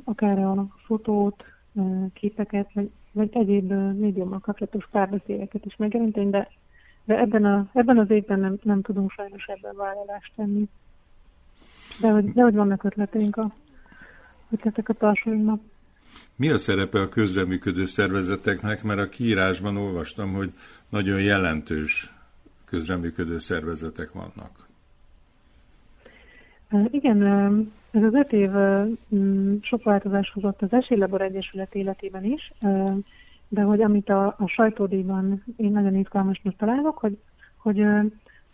[0.05, 1.44] akár a fotót,
[2.12, 2.70] képeket,
[3.12, 6.48] vagy, egyéb médiummal kapcsolatos párbeszédeket is megjelenteni, de,
[7.05, 10.68] de ebben, a, ebben az évben nem, nem tudunk sajnos ebben vállalást tenni.
[12.01, 13.51] De hogy, de hogy vannak ötleteink a
[14.51, 15.61] ötletek a tartsóinknak.
[16.38, 18.83] Mi a szerepe a közreműködő szervezeteknek?
[18.83, 20.53] Mert a kiírásban olvastam, hogy
[20.88, 22.14] nagyon jelentős
[22.64, 24.68] közreműködő szervezetek vannak.
[26.90, 27.22] Igen,
[27.90, 28.51] ez az öt év
[29.62, 32.53] sok változás hozott az Esélylabor Egyesület életében is,
[33.48, 37.18] de hogy amit a, a sajtódíjban én nagyon izgalmasnak találok, hogy,
[37.57, 37.87] hogy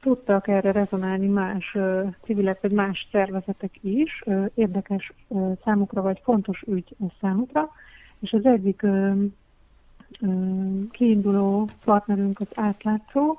[0.05, 1.77] tudtak erre rezonálni más
[2.23, 5.13] civilek vagy más szervezetek is, érdekes
[5.65, 7.71] számukra vagy fontos ügy számukra,
[8.19, 8.87] és az egyik
[10.91, 13.39] kiinduló partnerünk az átlátszó,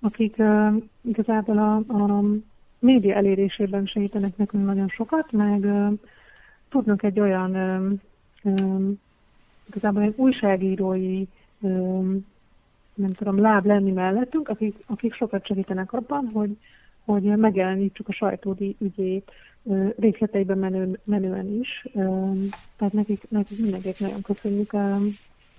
[0.00, 0.42] akik
[1.00, 2.22] igazából a, a
[2.78, 5.66] média elérésében segítenek nekünk nagyon sokat, meg
[6.68, 7.52] tudnak egy olyan
[9.68, 11.24] igazából egy újságírói
[12.96, 16.56] nem tudom, láb lenni mellettünk, akik, akik sokat segítenek abban, hogy,
[17.04, 19.30] hogy megjelenítsük a sajtódi ügyét
[19.98, 21.86] részleteiben menő, menően is.
[22.76, 24.72] Tehát nekik, nekik mindenkinek nagyon köszönjük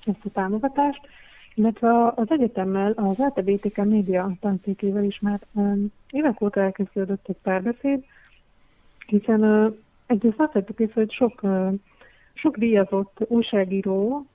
[0.06, 1.02] ezt a támogatást,
[1.56, 5.40] illetve az egyetemmel, az LTBTK média tanszékével is már
[6.10, 8.04] évek óta elkezdődött egy párbeszéd,
[9.08, 9.74] hiszen
[10.06, 11.42] egyrészt azt vettük észre, hogy sok,
[12.34, 14.26] sok díjazott újságíró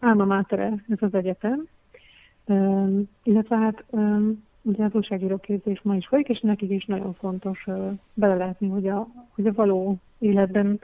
[0.00, 1.66] álma mátere ez az egyetem,
[3.22, 3.84] illetve hát
[4.62, 7.66] ugye az újságíróképzés ma is folyik, és nekik is nagyon fontos
[8.14, 10.80] belelátni, hogy a, hogy a való életben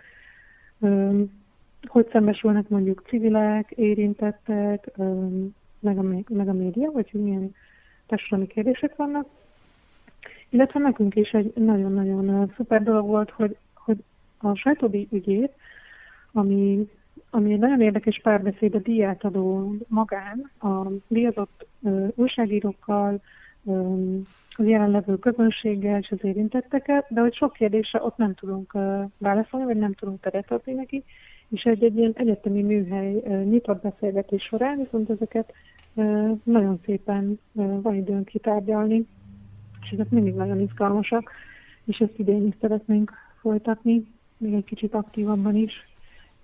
[1.87, 4.91] hogy szembesülnek mondjuk civilek, érintettek,
[5.81, 7.55] meg a, meg a média, vagy hogy milyen
[8.07, 9.27] társadalmi kérdések vannak.
[10.49, 14.05] Illetve nekünk is egy nagyon-nagyon szuper dolog volt, hogy, hogy
[14.39, 15.53] a sajtódi ügyét,
[16.33, 16.89] ami,
[17.35, 21.67] ami egy nagyon érdekes párbeszéd a díját adó magán, a díjazott
[22.15, 23.21] újságírókkal,
[24.57, 28.73] az jelenlevő közönséggel és az érintettekkel, de hogy sok kérdésre ott nem tudunk
[29.19, 31.05] válaszolni, vagy nem tudunk teret adni neki,
[31.49, 33.13] és egy, egy ilyen egyetemi műhely
[33.45, 35.53] nyitott beszélgetés során viszont ezeket
[36.43, 39.07] nagyon szépen van időnk kitárgyalni,
[39.83, 41.31] és ezek mindig nagyon izgalmasak,
[41.85, 45.73] és ezt idén is szeretnénk folytatni, még egy kicsit aktívabban is,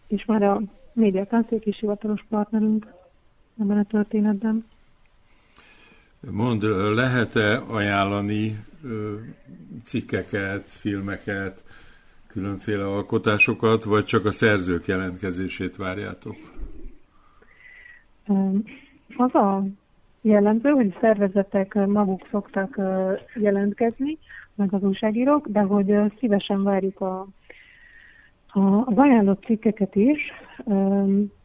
[0.06, 0.60] és már a
[0.92, 2.86] médiatanszék is hivatalos partnerünk
[3.60, 4.64] ebben a történetben.
[6.30, 6.62] Mond,
[6.94, 8.64] lehet-e ajánlani
[9.84, 11.64] cikkeket, filmeket,
[12.26, 16.36] különféle alkotásokat, vagy csak a szerzők jelentkezését várjátok?
[19.16, 19.64] Az a
[20.20, 22.80] jellemző, hogy szervezetek maguk szoktak
[23.34, 24.18] jelentkezni,
[24.54, 27.26] meg az újságírók, de hogy szívesen várjuk a,
[28.46, 30.18] a, az ajánlott cikkeket is.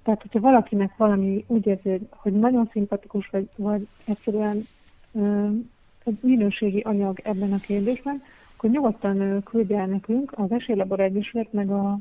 [0.04, 4.63] Tehát, hogyha valakinek valami úgy érzi, hogy nagyon szimpatikus, vagy, vagy egyszerűen
[6.04, 8.21] egy minőségi anyag ebben a kérdésben,
[8.56, 11.91] akkor nyugodtan küldje el nekünk az Esélylabor Egyesület, meg a,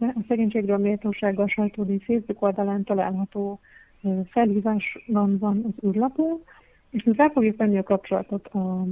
[0.00, 3.60] a Szegénységről Méltósággal sajtódi Facebook oldalán található
[4.28, 6.44] felhívásban van az űrlapó,
[6.90, 8.84] és mi fel fogjuk venni a kapcsolatot a,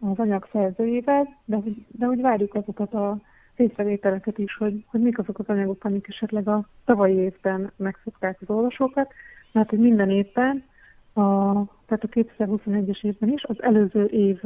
[0.00, 1.58] az anyag szerzőjével, de,
[1.88, 3.18] de hogy várjuk azokat a
[3.56, 8.50] észrevételeket is, hogy, hogy mik azok az anyagok, amik esetleg a tavalyi évben megszokták az
[8.50, 9.12] olvasókat,
[9.52, 10.64] mert hogy minden évben,
[11.12, 11.52] a,
[11.86, 14.40] tehát a 2021-es évben is, az előző év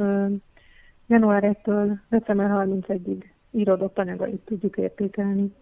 [1.07, 5.53] január 1-től december 31-ig íródott anyagait tudjuk értékelni.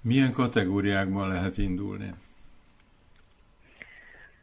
[0.00, 2.14] Milyen kategóriákban lehet indulni?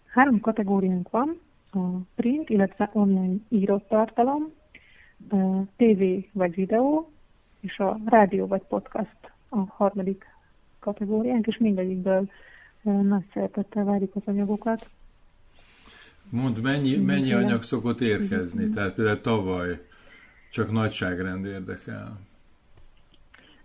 [0.06, 1.40] Három kategóriánk van,
[1.72, 1.80] a
[2.16, 4.54] print, illetve online írott tartalom,
[5.76, 7.12] TV vagy videó,
[7.60, 10.26] és a rádió vagy podcast a harmadik
[10.80, 12.30] kategóriánk, és mindegyikből
[12.82, 14.90] nagy szeretettel várjuk az anyagokat.
[16.30, 18.70] Mond, mennyi, mennyi anyag szokott érkezni?
[18.70, 19.86] Tehát például tavaly
[20.52, 22.20] csak nagyságrend érdekel.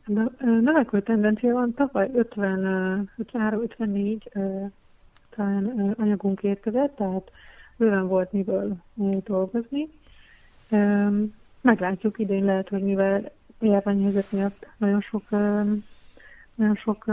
[0.06, 4.70] De növekvő tendencia van, tavaly 50, 53-54
[5.36, 7.30] talán anyagunk érkezett, tehát
[7.76, 8.76] bőven volt miből
[9.24, 9.88] dolgozni.
[11.60, 13.32] Meglátjuk idén lehet, hogy mivel
[13.66, 15.30] járványhelyzet miatt nagyon sok,
[16.54, 17.04] nagyon sok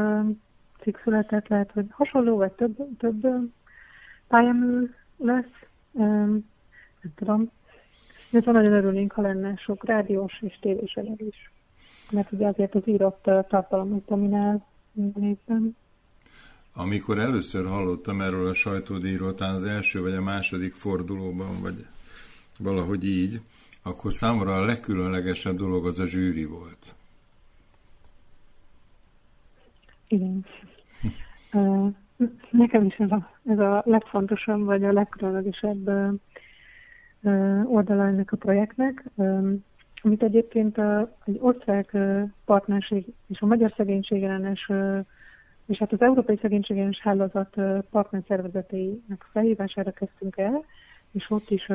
[0.81, 3.27] cikk született, lehet, hogy hasonló, vagy több, több
[4.27, 5.67] pályamű lesz.
[5.91, 6.43] Nem
[7.15, 7.51] tudom.
[8.31, 11.51] Viszont nagyon örülnénk, ha lenne sok rádiós és tévés anyag is.
[12.11, 15.75] Mert ugye azért az írott tartalom dominál minden évben.
[16.73, 21.85] Amikor először hallottam erről a sajtódíjról, talán az első vagy a második fordulóban, vagy
[22.57, 23.41] valahogy így,
[23.83, 26.95] akkor számomra a legkülönlegesebb dolog az a zsűri volt.
[30.07, 30.45] Igen.
[32.49, 35.89] Nekem is ez a, ez a legfontosabb, vagy a legkülönlegesebb
[37.65, 39.03] oldala ennek a projektnek,
[40.01, 40.77] amit egyébként
[41.25, 41.97] egy osztrák
[42.45, 44.71] partnerség és a Magyar Szegénységellenes
[45.69, 47.55] és hát az Európai Szegénységellenes Hálózat
[47.91, 50.65] partnerszervezeteinek felhívására kezdtünk el,
[51.11, 51.69] és ott is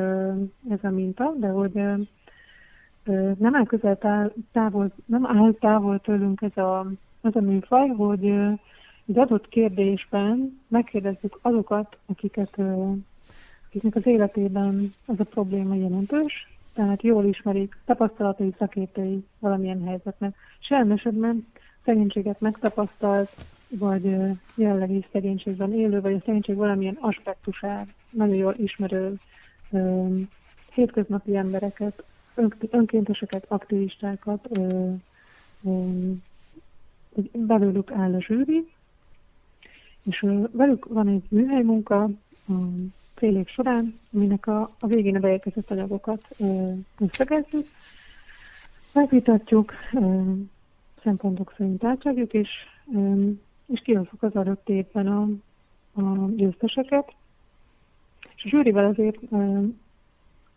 [0.69, 1.73] ez a minta, de hogy
[3.39, 3.99] nem áll közel
[4.53, 6.87] távol, nem áll távol tőlünk ez a,
[7.21, 8.25] az a műfaj, hogy
[9.07, 12.59] egy adott kérdésben megkérdezzük azokat, akiket,
[13.67, 20.35] akiknek az életében ez a probléma jelentős, tehát jól ismerik tapasztalatai, szakértői valamilyen helyzetnek.
[20.59, 21.47] Sajnos esetben
[21.85, 23.31] szegénységet megtapasztalt,
[23.69, 24.17] vagy
[24.55, 29.15] jelenlegi szegénységben élő, vagy a szegénység valamilyen aspektusát nagyon jól ismerő
[30.75, 32.05] hétköznapi embereket,
[32.71, 34.49] önkénteseket, aktivistákat,
[37.33, 38.73] belőlük áll a zsűri,
[40.03, 42.11] és velük van egy műhely munka a
[43.15, 46.29] fél év során, aminek a, a végén a beérkezett anyagokat
[46.99, 47.67] összegezzük,
[48.93, 49.73] megvitatjuk,
[51.03, 52.49] szempontok szerint átságjuk, és,
[53.67, 55.29] és kihozzuk az adott évben a,
[56.01, 57.15] a győzteseket.
[58.37, 59.19] És a zsűrivel azért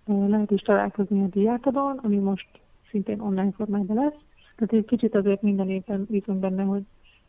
[0.06, 2.48] lehet is találkozni a diátadon, ami most
[2.90, 4.20] szintén online formában lesz.
[4.56, 6.84] Tehát egy kicsit azért minden évben bízunk benne, hogy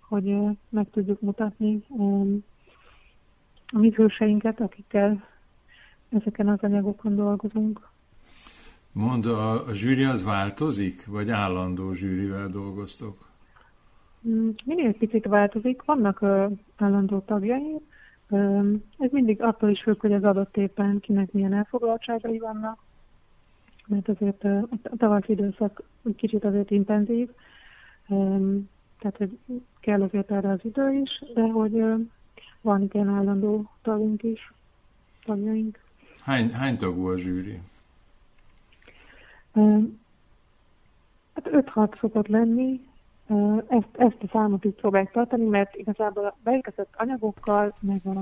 [0.08, 0.36] hogy
[0.68, 1.84] meg tudjuk mutatni
[3.66, 5.24] a mi hőseinket, akikkel
[6.08, 7.88] ezeken az anyagokon dolgozunk.
[8.92, 13.27] Mond, a, a zsűri az változik, vagy állandó zsűrivel dolgoztok?
[14.26, 16.22] Mm, minél picit változik, vannak
[16.76, 17.76] állandó tagjai.
[18.98, 22.78] Ez mindig attól is függ, hogy az adott éppen kinek milyen elfoglaltságai vannak,
[23.86, 25.82] mert azért a tavaszi időszak
[26.16, 27.28] kicsit azért intenzív,
[28.98, 29.38] tehát hogy
[29.80, 31.84] kell azért erre az idő is, de hogy
[32.60, 34.52] van ilyen állandó tagunk is,
[35.24, 35.78] tagjaink.
[36.20, 37.60] Hány, hány tagú a zsűri?
[41.34, 42.87] Hát 5-6 szokott lenni,
[43.68, 48.18] ezt, ezt a számot így próbáljuk tartani, mert igazából a beérkezett anyagokkal, meg a,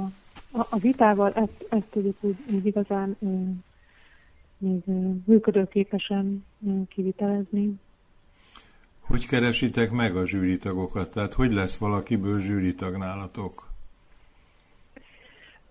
[0.59, 3.17] a, a vitával ezt, ezt tudjuk úgy, úgy igazán
[4.59, 4.83] még
[5.25, 6.45] működőképesen
[6.89, 7.75] kivitelezni.
[9.01, 11.13] Hogy keresitek meg a zsűritagokat?
[11.13, 13.69] Tehát hogy lesz valakiből zsűritag nálatok?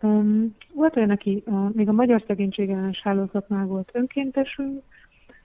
[0.01, 4.81] Um, volt olyan, aki a, még a Magyar Szegénységellenes Hálózatnál volt önkéntesünk,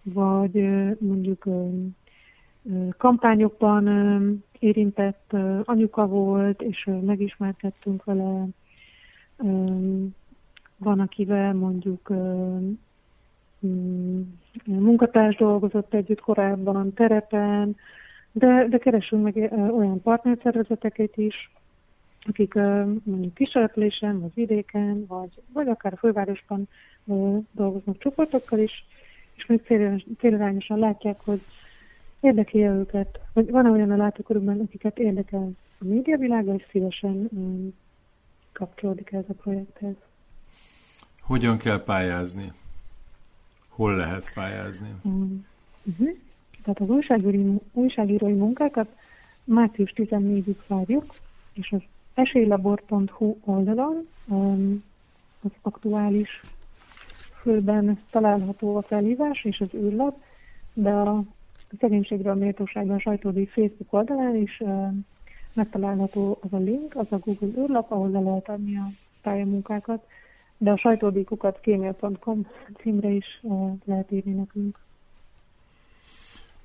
[0.02, 0.52] vagy
[0.98, 1.44] mondjuk
[2.96, 5.32] kampányokban érintett
[5.64, 8.46] anyuka volt, és megismerkedtünk vele.
[10.76, 12.12] Van, akivel mondjuk
[13.66, 14.20] mm,
[14.64, 17.76] munkatárs dolgozott együtt korábban, terepen,
[18.32, 21.50] de, de keresünk meg olyan partnerszervezeteket is,
[22.26, 22.54] akik
[23.02, 26.68] mondjuk kiselepülésen, vagy vidéken, vagy, vagy akár a fővárosban
[27.50, 28.84] dolgoznak csoportokkal is,
[29.34, 29.62] és még
[30.18, 31.40] célirányosan látják, hogy
[32.20, 37.74] érdekli őket, vagy van olyan a látókörükben, akiket érdekel a médiavilága, és szívesen um,
[38.52, 39.94] kapcsolódik ez a projekthez.
[41.20, 42.52] Hogyan kell pályázni?
[43.68, 44.88] Hol lehet pályázni?
[45.02, 45.46] Um,
[45.84, 46.08] uh-huh.
[46.62, 48.88] Tehát az újságírói, újságírói munkákat
[49.44, 51.14] március 14-ig várjuk,
[51.52, 51.80] és az
[52.14, 54.84] esélylabor.hu oldalon um,
[55.42, 56.40] az aktuális
[57.40, 60.22] főben található a felhívás és az űrlap,
[60.72, 61.22] de a
[61.78, 64.62] szegénységről méltóságban sajtódi Facebook oldalán is
[65.52, 68.88] megtalálható az a link, az a Google űrlap, ahol le lehet adni a
[69.22, 70.06] pályamunkákat,
[70.56, 72.46] de a sajtódíkukat gmail.com
[72.82, 73.42] címre is
[73.84, 74.78] lehet írni nekünk.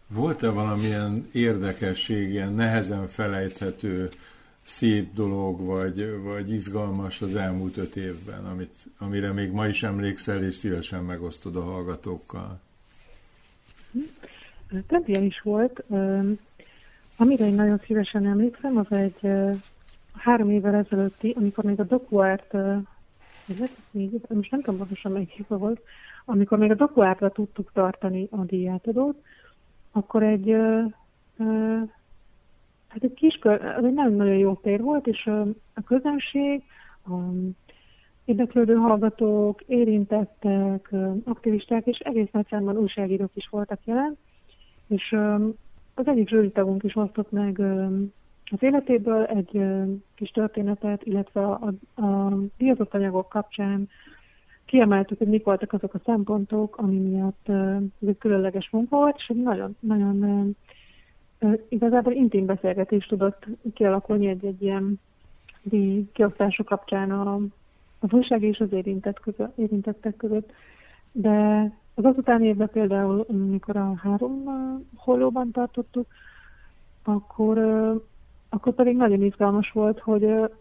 [0.07, 4.09] Volt-e valamilyen érdekesség, ilyen nehezen felejthető
[4.61, 10.43] szép dolog, vagy, vagy izgalmas az elmúlt öt évben, amit, amire még ma is emlékszel,
[10.43, 12.59] és szívesen megosztod a hallgatókkal?
[14.87, 15.83] Több ilyen is volt.
[17.17, 19.31] Amire én nagyon szívesen emlékszem, az egy
[20.13, 22.53] három évvel ezelőtti, amikor még a dokuárt,
[24.27, 25.81] most nem tudom pontosan melyik volt,
[26.25, 29.23] amikor még a dokuártra tudtuk tartani a díjátadót,
[29.91, 30.55] akkor egy
[32.95, 35.25] Hát egy kiskör, ez egy nagyon-nagyon jó tér volt, és
[35.73, 36.63] a közönség,
[37.05, 37.11] a
[38.25, 40.89] érdeklődő hallgatók, érintettek,
[41.23, 44.17] aktivisták, és egész nagy számban újságírók is voltak jelen,
[44.87, 45.15] és
[45.93, 47.59] az egyik zsűritagunk is osztott meg
[48.51, 49.61] az életéből egy
[50.15, 53.89] kis történetet, illetve a, a, díjazott anyagok kapcsán
[54.65, 57.49] kiemeltük, hogy mik voltak azok a szempontok, ami miatt
[58.01, 60.55] ez egy különleges munka volt, és egy nagyon, nagyon
[61.69, 64.99] igazából intim beszélgetés tudott kialakulni egy-egy ilyen
[66.13, 67.35] kiosztások kapcsán a,
[67.99, 70.51] az újság és az érintett között, érintettek között.
[71.11, 74.43] De az azután évben például, amikor a három
[74.95, 76.07] holóban tartottuk,
[77.03, 77.57] akkor,
[78.49, 80.51] akkor pedig nagyon izgalmas volt, hogy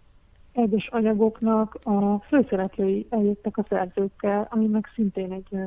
[0.53, 5.59] egyes anyagoknak a főszereplői eljöttek a szerzőkkel, ami meg szintén egy,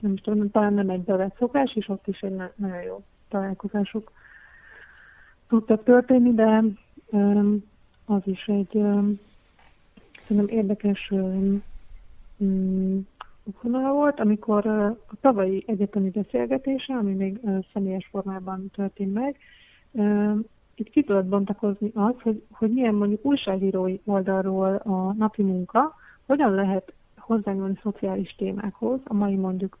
[0.00, 4.12] nem is tudom, talán nem egy bevett szokás, és ott is egy nagyon jó találkozások
[5.48, 6.62] tudtak történni, de
[8.04, 8.82] az is egy
[10.26, 11.12] szerintem érdekes
[13.62, 17.40] vonal volt, amikor a tavalyi egyetemi beszélgetése, ami még
[17.72, 19.36] személyes formában történt meg,
[20.74, 25.94] itt ki tudott bontakozni az, hogy, hogy milyen mondjuk újságírói oldalról a napi munka,
[26.26, 29.78] hogyan lehet hozzányúlni szociális témákhoz, a mai mondjuk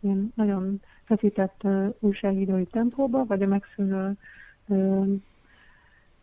[0.00, 1.62] ilyen nagyon feszített
[1.98, 4.16] újságírói tempóba, vagy a megszűnő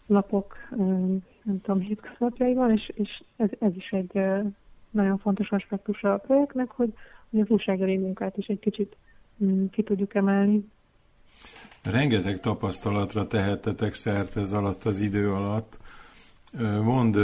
[0.08, 0.56] lapok,
[1.44, 4.22] nem tudom, hétköznapjaiban, és, és ez, ez is egy
[4.92, 6.94] nagyon fontos aspektusa a projektnek, hogy,
[7.30, 8.96] hogy az újságírói munkát is egy kicsit
[9.38, 10.70] um, ki tudjuk emelni.
[11.84, 15.80] Rengeteg tapasztalatra tehettetek szert ez alatt az idő alatt.
[16.84, 17.18] Mond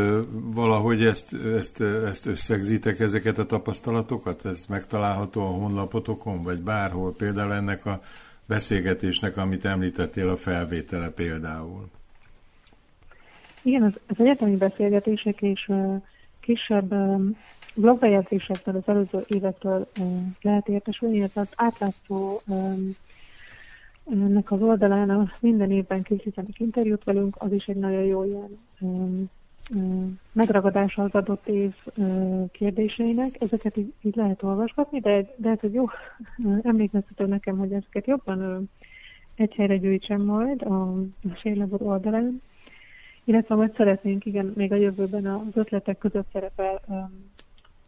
[0.54, 4.46] valahogy ezt, ezt, ezt összegzitek, ezeket a tapasztalatokat?
[4.46, 7.14] Ez megtalálható a honlapotokon, vagy bárhol?
[7.14, 8.02] Például ennek a
[8.46, 11.90] beszélgetésnek, amit említettél, a felvétele például.
[13.62, 16.02] Igen, az, az egyetemi beszélgetések és uh,
[16.40, 17.22] kisebb uh,
[17.78, 19.88] blogbejegyzésekből az előző évektől
[20.42, 22.42] lehet értesülni, ez az átlátszó
[24.12, 28.60] ennek az oldalán minden évben készítenek interjút velünk, az is egy nagyon jó ilyen
[30.32, 31.74] megragadása az adott év
[32.52, 33.42] kérdéseinek.
[33.42, 35.86] Ezeket így, így lehet olvasgatni, de, de ez egy jó
[36.62, 38.70] emlékeztető nekem, hogy ezeket jobban
[39.36, 40.96] egy helyre gyűjtsem majd a
[41.36, 42.42] Sérlebor oldalán.
[43.24, 46.82] Illetve majd szeretnénk, igen, még a jövőben az ötletek között szerepel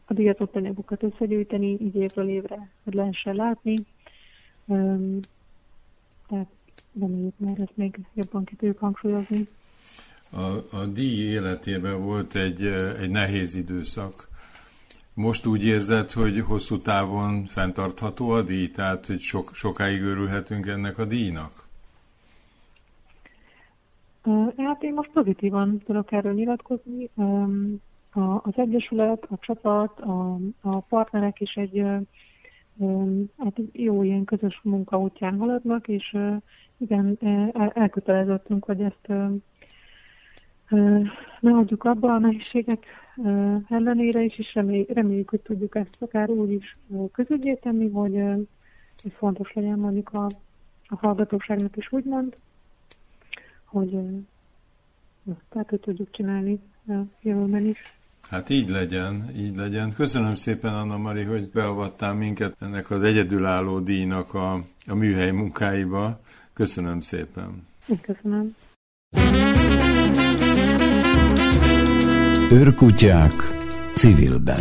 [0.09, 3.75] a díjatott anyagokat összegyűjteni, így évről évre, hogy lehessen látni.
[6.27, 6.47] Tehát
[6.99, 9.45] reméljük már ezt még jobban ki tudjuk hangsúlyozni.
[10.29, 12.63] A, a díj életében volt egy,
[12.99, 14.27] egy nehéz időszak.
[15.13, 20.97] Most úgy érzed, hogy hosszú távon fenntartható a díj, tehát hogy sok, sokáig örülhetünk ennek
[20.97, 21.67] a díjnak?
[24.57, 27.09] Hát én most pozitívan tudok erről nyilatkozni.
[28.13, 31.83] Az Egyesület, a csapat, a, a partnerek is egy
[33.37, 36.17] hát jó ilyen közös munka útján haladnak, és
[36.77, 37.17] igen,
[37.73, 39.07] elkötelezettünk, hogy ezt
[41.39, 42.85] ne hagyjuk abba a nehézségek
[43.69, 44.53] ellenére is, és
[44.87, 46.75] reméljük, hogy tudjuk ezt akár úgy is
[47.11, 50.27] közögyé tenni, hogy ez fontos legyen mondjuk a,
[50.87, 52.35] a hallgatóságnak is úgymond,
[53.65, 53.97] hogy
[55.49, 56.59] tehát, hogy tudjuk csinálni
[57.21, 57.98] jövőben is.
[58.29, 59.93] Hát így legyen, így legyen.
[59.93, 64.53] Köszönöm szépen, Anna Mari, hogy beavattál minket ennek az egyedülálló díjnak a,
[64.87, 66.19] a műhely munkáiba.
[66.53, 67.67] Köszönöm szépen.
[68.01, 68.55] Köszönöm.
[72.51, 73.33] Őrkutyák
[73.93, 74.59] civilben.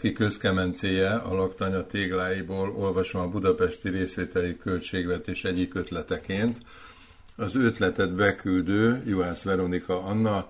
[0.00, 6.58] Radecki közkemencéje a laktanya tégláiból olvasom a budapesti részvételi költségvetés egyik ötleteként.
[7.36, 10.48] Az ötletet beküldő Juhász Veronika Anna,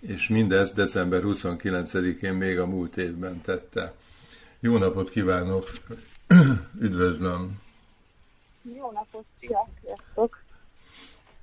[0.00, 3.94] és mindezt december 29-én még a múlt évben tette.
[4.60, 5.70] Jó napot kívánok!
[6.86, 7.60] Üdvözlöm!
[8.76, 9.24] Jó napot!
[9.40, 10.45] Sziasztok!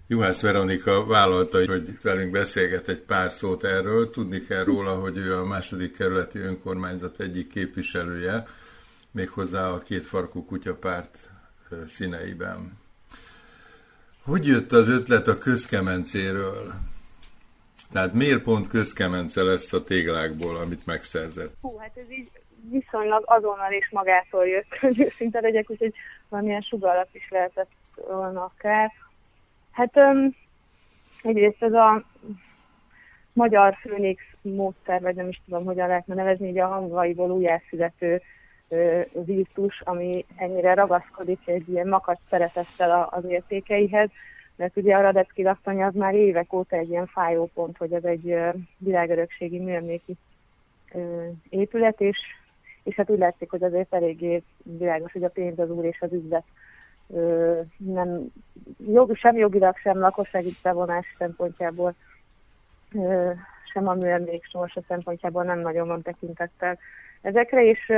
[0.08, 4.10] Juhász Veronika vállalta, hogy velünk beszélget egy pár szót erről.
[4.10, 8.48] Tudni kell róla, hogy ő a második kerületi önkormányzat egyik képviselője,
[9.12, 11.18] méghozzá a két farkú kutyapárt
[11.88, 12.78] színeiben.
[14.24, 16.74] Hogy jött az ötlet a közkemencéről?
[17.92, 21.56] Tehát miért pont közkemence lesz a téglákból, amit megszerzett?
[21.62, 22.30] Hú, hát ez így
[22.70, 25.94] viszonylag azonnal és magától jött, hogy őszinte legyek, úgyhogy
[26.30, 28.92] valamilyen sugalap is lehetett volna akár.
[29.74, 30.36] Hát um,
[31.22, 32.04] egyrészt ez a
[33.34, 38.22] magyar főnix módszer, vagy nem is tudom, hogyan lehetne nevezni, így a hangvaiból újjászülető
[39.12, 44.10] virtus, ami ennyire ragaszkodik egy ilyen makacs szeretettel az értékeihez,
[44.56, 48.04] mert ugye a Radecki laktanya az már évek óta egy ilyen fájó pont, hogy ez
[48.04, 48.38] egy
[48.78, 50.16] világörökségi műemléki
[51.50, 52.18] épület, és,
[52.84, 56.14] és hát úgy látszik, hogy azért eléggé világos, hogy a pénz az úr és az
[56.14, 56.44] üzlet
[57.78, 58.32] nem,
[58.88, 61.94] jog, sem jogilag, sem lakossági bevonás szempontjából,
[63.74, 66.78] sem a műemlék sorsa szempontjából nem nagyon van tekintettel
[67.22, 67.92] ezekre, és,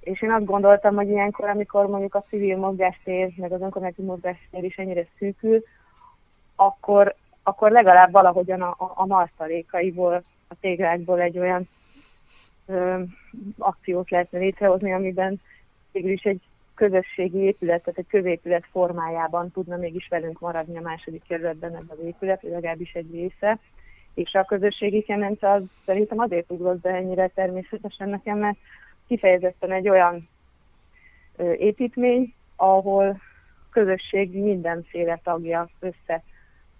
[0.00, 4.64] és én azt gondoltam, hogy ilyenkor, amikor mondjuk a civil mozgástér, meg az önkormányzati mozgástér
[4.64, 5.62] is ennyire szűkül,
[6.56, 11.68] akkor, akkor legalább valahogyan a, a, a martalékaiból, a téglákból egy olyan
[12.66, 13.02] ö,
[13.58, 15.40] akciót lehetne létrehozni, amiben
[15.92, 16.40] végül is egy
[16.80, 21.98] közösségi épület, tehát egy középület formájában tudna mégis velünk maradni a második kerületben ez az
[22.04, 23.58] épület, legalábbis egy része.
[24.14, 28.56] És a közösségi kemence az szerintem azért ugrott be ennyire természetesen nekem, mert
[29.06, 30.28] kifejezetten egy olyan
[31.56, 33.20] építmény, ahol
[33.70, 36.22] közösség mindenféle tagja össze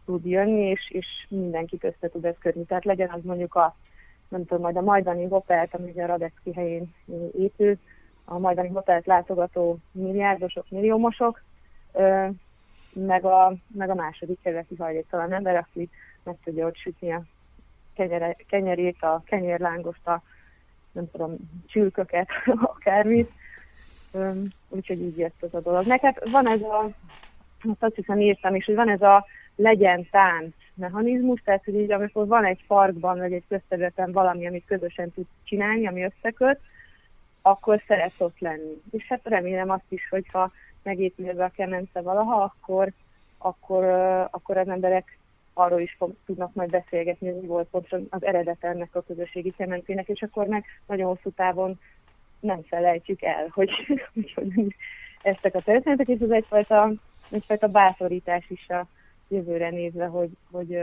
[0.05, 2.65] tud jönni, és, és mindenkit össze tud ezt kötni.
[2.65, 3.77] Tehát legyen az mondjuk a,
[4.29, 6.95] nem tudom, majd a majdani Hopelt, ami a Radecki helyén
[7.39, 7.79] épül,
[8.31, 11.43] a majdani hotelt látogató milliárdosok, milliómosok,
[12.93, 15.89] meg a, meg a második kerületi hajléktalan ember, aki
[16.23, 17.23] meg tudja ott sütni a
[17.95, 20.23] kenyere, kenyerét, a kenyérlángost, a
[20.93, 22.29] nem tudom, csülköket,
[22.75, 23.31] akármit.
[24.69, 25.87] Úgyhogy így jött az a dolog.
[25.87, 26.91] Neked van ez a,
[27.79, 29.25] azt hiszem írtam is, hogy van ez a
[29.57, 34.67] legyen tánc mechanizmus, tehát hogy így amikor van egy parkban, vagy egy közterületen valami, amit
[34.67, 36.61] közösen tud csinálni, ami összeköt,
[37.43, 38.83] akkor szeret ott lenni.
[38.91, 42.93] És hát remélem azt is, hogyha megépül a kemence valaha, akkor,
[43.39, 43.85] akkor,
[44.31, 45.19] akkor az emberek
[45.53, 50.09] arról is fog, tudnak majd beszélgetni, hogy volt pontosan az eredet ennek a közösségi kemencének,
[50.09, 51.79] és akkor meg nagyon hosszú távon
[52.41, 53.71] nem felejtjük el, hogy,
[54.15, 54.75] hogy, hogy
[55.23, 56.93] eztek a történetek, és ez egyfajta,
[57.31, 58.87] egyfajta bátorítás is a
[59.29, 60.83] jövőre nézve, hogy, hogy,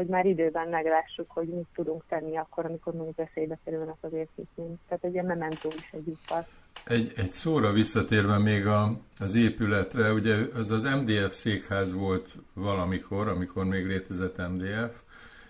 [0.00, 4.78] hogy már időben meglássuk, hogy mit tudunk tenni akkor, amikor mondjuk veszélybe kerülnek az értékünk.
[4.88, 6.46] Tehát egy ilyen mementó is egy utat.
[6.84, 13.28] Egy, egy szóra visszatérve még a, az épületre, ugye az az MDF székház volt valamikor,
[13.28, 15.00] amikor még létezett MDF,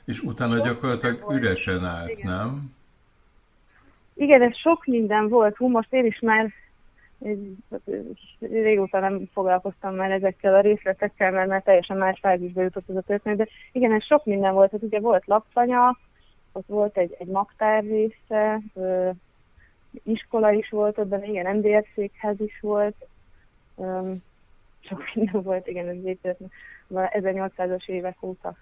[0.04, 2.26] és utána Sok gyakorlatilag üresen állt, Igen.
[2.26, 2.74] nem?
[4.14, 5.56] Igen, ez sok minden volt.
[5.56, 6.52] Hú, most én is már
[8.38, 13.00] régóta nem foglalkoztam már ezekkel a részletekkel, mert már teljesen más fázisba jutott ez a
[13.00, 14.70] történet, de igen, ez sok minden volt.
[14.70, 15.98] Hát ugye volt laptanya,
[16.52, 19.10] ott volt egy, egy magtár része, ö,
[20.02, 23.06] iskola is volt ott benne, igen, MDF székház is volt,
[23.76, 24.12] ö,
[24.80, 26.38] sok minden volt, igen, ez épület
[26.90, 28.56] 1800-as évek óta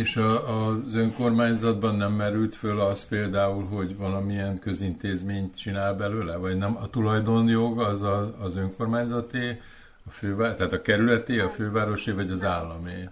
[0.00, 6.36] És a, az önkormányzatban nem merült föl az például, hogy valamilyen közintézményt csinál belőle?
[6.36, 9.60] Vagy nem a tulajdonjog az a, az önkormányzaté,
[10.06, 13.08] a fővá, tehát a kerületi, a fővárosi vagy az állami?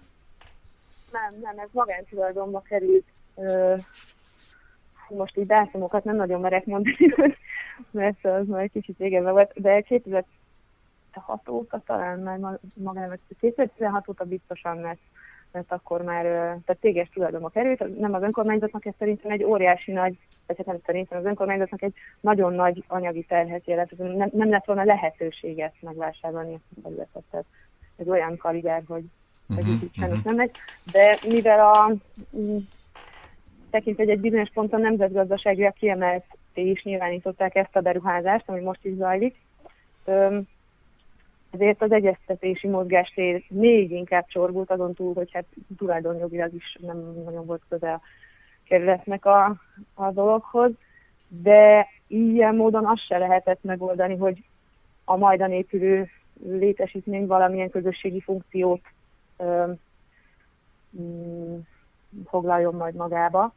[1.12, 3.04] Nem, nem, ez magántulajdonba került.
[5.08, 7.14] Most így dátumokat nem nagyon merek mondani,
[7.90, 10.28] mert az majd kicsit régen volt, de 2006
[11.48, 14.98] óta talán már magának, 2016 óta biztosan lesz
[15.52, 20.18] mert akkor már tehát téges tulajdonba került, nem az önkormányzatnak, ez szerintem egy óriási nagy,
[20.46, 24.64] vagy hát nem szerintem az önkormányzatnak egy nagyon nagy anyagi terhet jelent, nem, nem lett
[24.64, 27.46] volna lehetőséget megvásárolni ezt a területet, tehát
[27.96, 29.04] ez olyan karigár, hogy
[29.48, 30.24] uh-huh, így uh-huh.
[30.24, 30.50] nem megy,
[30.92, 31.92] de mivel a
[32.36, 32.56] mm,
[33.70, 36.24] tekintve egy bizonyos ponton nemzetgazdaságiak kiemelt
[36.54, 39.36] is nyilvánították ezt a beruházást, ami most is zajlik,
[41.50, 45.44] ezért az egyeztetési mozgástér még inkább csorbult, azon túl, hogy hát
[45.76, 48.00] tulajdonjogilag is nem nagyon volt közel a
[48.64, 49.56] kerületnek a,
[49.94, 50.70] a dologhoz,
[51.28, 54.44] de ilyen módon azt se lehetett megoldani, hogy
[55.04, 56.08] a majdan épülő
[56.44, 58.80] létesítmény valamilyen közösségi funkciót
[59.36, 59.72] ö,
[61.00, 61.56] mm,
[62.26, 63.54] foglaljon majd magába,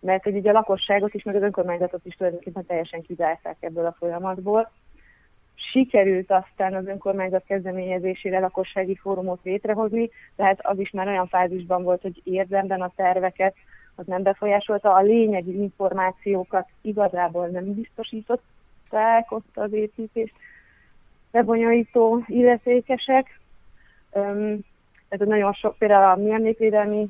[0.00, 3.96] mert hogy ugye a lakosságot is, meg az önkormányzatot is tulajdonképpen teljesen kizárták ebből a
[3.98, 4.70] folyamatból,
[5.56, 12.02] sikerült aztán az önkormányzat kezdeményezésére lakossági fórumot létrehozni, tehát az is már olyan fázisban volt,
[12.02, 13.54] hogy érdemben a terveket
[13.94, 20.34] az nem befolyásolta, a lényegi információkat igazából nem biztosították ott az építést
[21.30, 23.40] bebonyolító illetékesek.
[25.08, 27.08] Ez nagyon sok, például a mi emlékvédelmi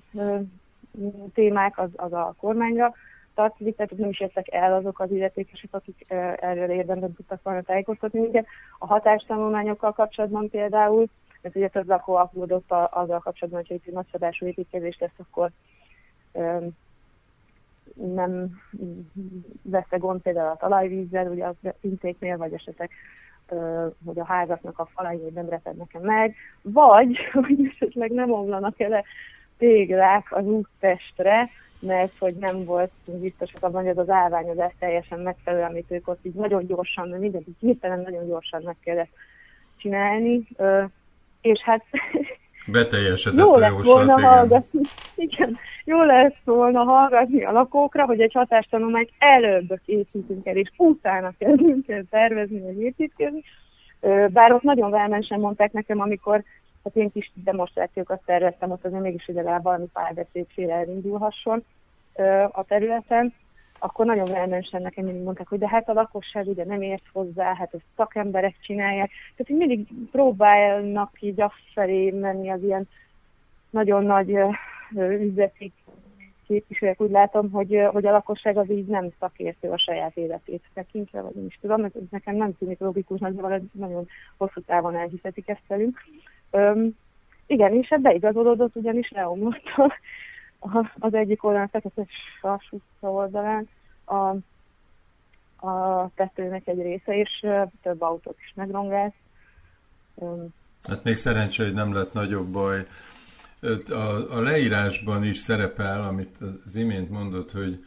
[1.35, 2.95] témák az, az a kormányra
[3.37, 6.05] tartozik, tehát nem is jöttek el azok az illetékesek, akik
[6.41, 8.19] erről érdemben tudtak volna tájékoztatni.
[8.21, 8.43] Ugye
[8.79, 11.07] A hatástanulmányokkal kapcsolatban például,
[11.43, 15.51] mert ugye több lakó aggódott azzal kapcsolatban, hogy egy nagyszabású építkezés lesz, akkor
[17.95, 18.61] nem
[19.63, 22.91] vesz gond például a talajvízzel, ugye a pintéknél, vagy esetleg
[24.05, 29.05] hogy a házaknak a falai nem repednek meg, vagy hogy esetleg nem omlanak el
[29.59, 31.49] téglák az úttestre,
[31.87, 36.25] mert hogy nem volt biztosak abban, hogy az az állványozás teljesen megfelelő, amit ők ott
[36.25, 39.11] így nagyon gyorsan, mert mindent így hirtelen nagyon gyorsan meg kellett
[39.77, 40.47] csinálni,
[41.41, 41.85] és hát
[42.67, 44.31] Beteljesedett jó lett volna igen.
[44.31, 44.81] hallgatni,
[45.27, 51.33] igen, jó lett volna hallgatni a lakókra, hogy egy hatástanulmányt előbb építünk el, és utána
[51.39, 53.43] kezdünk el tervezni, vagy építkezni.
[54.29, 56.43] Bár ott nagyon velmensen mondták nekem, amikor
[56.87, 61.65] hát én kis demonstrációkat szerveztem, ott azért mégis legalább valami párbeszédféle elindulhasson
[62.51, 63.35] a területen,
[63.79, 67.55] akkor nagyon elmensen nekem mindig mondták, hogy de hát a lakosság ugye nem ért hozzá,
[67.55, 69.11] hát ezt szakemberek csinálják.
[69.37, 72.89] Tehát hogy mindig próbálnak így afelé menni az ilyen
[73.71, 74.39] nagyon nagy
[74.97, 75.73] üzleti
[76.47, 81.21] képviselők, úgy látom, hogy, hogy a lakosság az így nem szakértő a saját életét tekintve,
[81.21, 85.67] vagy nem is tudom, ez nekem nem tűnik logikusnak, de nagyon hosszú távon elhihetik ezt
[85.69, 85.99] velünk.
[86.51, 86.97] Öm,
[87.47, 89.63] igen, és ebbe igazolódott, ugyanis leomlott
[90.99, 92.07] az egyik oldalán, fekete
[92.41, 93.69] sas oldalán
[94.05, 94.37] a,
[95.69, 97.47] a tetőnek egy része, és
[97.83, 99.15] több autót is megrongált.
[100.83, 102.87] Hát még szerencsé, hogy nem lett nagyobb baj.
[103.89, 107.85] A, a leírásban is szerepel, amit az imént mondott, hogy,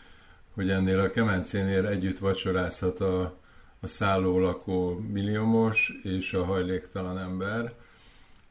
[0.54, 3.22] hogy ennél a kemencénél együtt vacsorázhat a,
[3.82, 7.74] a szálló lakó milliómos és a hajléktalan ember.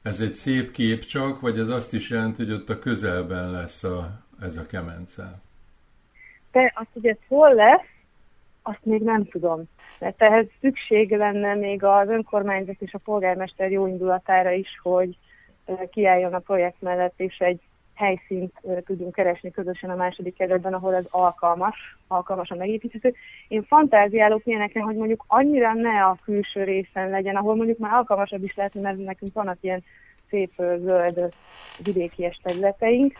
[0.08, 3.84] Ez egy szép kép csak, vagy ez azt is jelenti, hogy ott a közelben lesz
[3.84, 4.08] a,
[4.42, 5.40] ez a kemence?
[6.52, 7.86] De azt, hogy ez hol lesz,
[8.62, 9.62] azt még nem tudom.
[9.98, 15.18] Mert ehhez szükség lenne még az önkormányzat és a polgármester jó indulatára is, hogy
[15.90, 17.60] kiálljon a projekt mellett, és egy
[17.98, 18.52] helyszínt
[18.84, 21.96] tudjunk keresni közösen a második kerületben, ahol ez alkalmas,
[22.50, 23.14] a megépíthető.
[23.48, 28.42] Én fantáziálok ilyeneken, hogy mondjuk annyira ne a külső részen legyen, ahol mondjuk már alkalmasabb
[28.42, 29.84] is lehetne, mert nekünk vannak ilyen
[30.28, 31.32] szép zöld
[31.84, 33.12] vidéki területeink,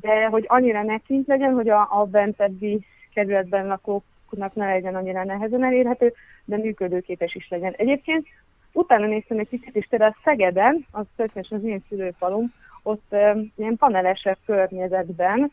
[0.00, 5.24] de hogy annyira ne kint legyen, hogy a, a bentebbi kerületben lakóknak ne legyen annyira
[5.24, 6.12] nehezen elérhető,
[6.44, 7.74] de működőképes is legyen.
[7.76, 8.26] Egyébként
[8.72, 12.52] utána néztem egy kicsit, és a Szegeden, az történetesen az én szülőfalum,
[12.86, 13.14] ott
[13.56, 15.52] ilyen panelesebb környezetben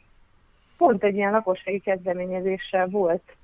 [0.77, 3.36] pont egy ilyen lakossági kezdeményezéssel volt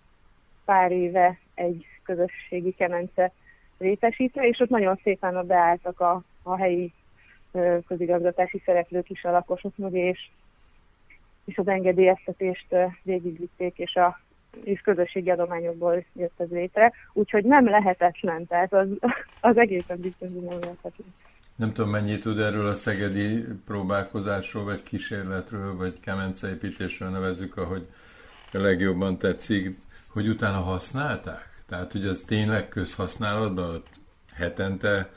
[0.65, 3.31] pár éve egy közösségi kemence
[3.77, 6.93] létesítve, és ott nagyon szépen beálltak a, a helyi
[7.87, 10.29] közigazgatási szereplők is a lakosok mögé, és,
[11.45, 14.19] és az engedélyeztetést végigvitték, és a
[14.63, 18.87] és közösségi adományokból jött ez létre, úgyhogy nem lehetetlen, tehát az,
[19.41, 21.13] az egészen biztos, hogy nem lehetetlen.
[21.59, 27.87] Nem tudom, mennyit tud erről a szegedi próbálkozásról, vagy kísérletről, vagy kemenceépítésről nevezzük, ahogy
[28.53, 31.63] a legjobban tetszik, hogy utána használták?
[31.67, 33.99] Tehát, hogy az tényleg közhasználatban, ott
[34.33, 35.09] hetente,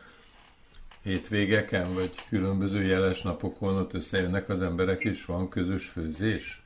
[1.02, 6.62] hétvégeken, vagy különböző jeles napokon ott összejönnek az emberek, és van közös főzés?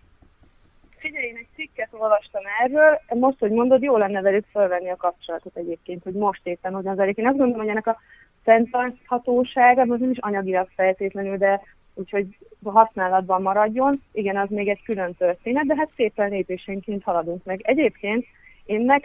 [0.97, 5.57] Figyelj, én egy cikket olvastam erről, most, hogy mondod, jó lenne velük felvenni a kapcsolatot
[5.57, 7.17] egyébként, hogy most éppen hogyan zajlik.
[7.17, 7.99] Én azt gondolom, hogy ennek a
[8.47, 11.61] fenntarthatósága, az nem is anyagilag feltétlenül, de
[11.95, 14.03] úgyhogy a használatban maradjon.
[14.13, 17.61] Igen, az még egy külön történet, de hát szépen lépésenként haladunk meg.
[17.65, 18.25] Egyébként
[18.65, 19.03] én meg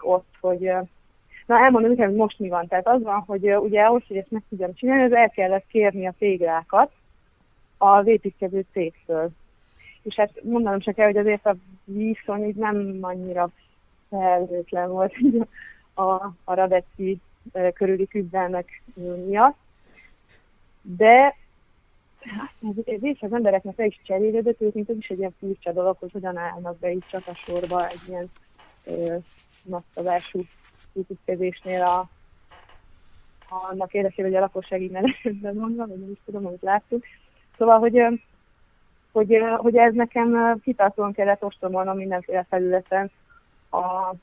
[0.00, 0.70] ott, hogy
[1.46, 2.66] Na, elmondom hogy most mi van.
[2.66, 6.06] Tehát az van, hogy ugye ahhoz, hogy ezt meg tudjam csinálni, az el kellett kérni
[6.06, 6.92] a téglákat
[7.78, 9.30] az építkező cégtől.
[10.02, 13.50] És hát mondanom se kell, hogy azért a viszony így nem annyira
[14.08, 15.14] felhőtlen volt
[15.94, 16.10] a,
[16.44, 17.20] a Radecki
[17.74, 18.82] körüli küzdelmek
[19.26, 19.56] miatt.
[20.82, 21.36] De
[22.20, 25.96] hát, ez, ez az embereknek le is cserélődött, mint ez is egy ilyen furcsa dolog,
[25.98, 28.30] hogy hogyan állnak be így sorba egy ilyen
[29.62, 30.44] nagyszabású
[30.92, 32.08] építkezésnél a,
[33.48, 37.04] annak érdekében, hogy a lakosság így ne vagy nem is tudom, amit láttuk.
[37.58, 38.02] Szóval, hogy,
[39.12, 43.10] hogy, hogy ez nekem kitartóan kellett ostromolnom mindenféle felületen
[43.70, 44.14] a,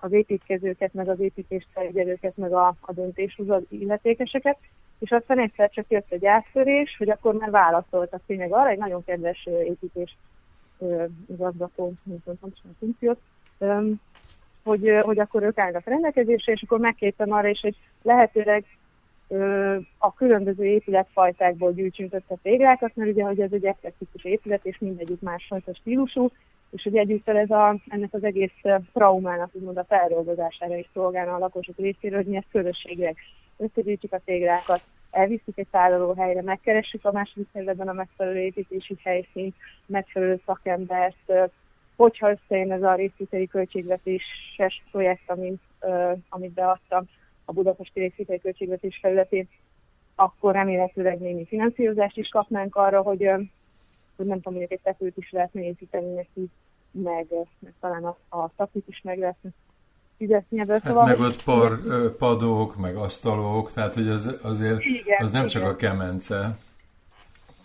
[0.00, 4.56] az építkezőket, meg az építést felügyelőket, meg a, a döntéshozó illetékeseket,
[4.98, 9.04] és aztán egyszer csak jött egy áttörés, hogy akkor már válaszoltak tényleg arra, egy nagyon
[9.04, 10.16] kedves építés
[11.28, 13.20] igazgató, mint mondtam, funkciót,
[14.62, 18.64] hogy, hogy akkor ők állnak rendelkezésre, és akkor megkértem arra is, hogy lehetőleg
[19.98, 25.20] a különböző épületfajtákból gyűjtsünk össze téglákat, mert ugye, hogy ez egy eklektikus épület, és mindegyik
[25.20, 26.30] másfajta stílusú,
[26.70, 28.52] és hogy egyúttal ez a, ennek az egész
[28.92, 33.16] traumának, úgymond a feldolgozására is szolgálna a lakosok részéről, hogy mi ezt közösségileg
[33.56, 35.66] összegyűjtjük a téglákat, elviszük egy
[36.16, 39.54] helyre, megkeressük a második kerületben a megfelelő építési helyszínt,
[39.86, 41.32] megfelelő szakembert,
[41.96, 45.60] hogyha összejön ez a részvételi költségvetéses projekt, amit,
[46.28, 47.08] amit beadtam
[47.44, 49.48] a Budapesti részvételi költségvetés felületén,
[50.14, 53.30] akkor remélhetőleg némi finanszírozást is kapnánk arra, hogy,
[54.20, 56.50] hogy nem tudom, mondjuk egy tetőt is lehetne építeni neki,
[56.90, 57.26] meg,
[57.58, 59.50] meg talán a, a tapit is meg lehetne
[60.16, 60.74] fizetni ebből.
[60.74, 61.78] Hát szóval, meg ott par,
[62.18, 65.48] padók, meg asztalok, tehát hogy az, azért igen, az nem igen.
[65.48, 66.56] csak a kemence.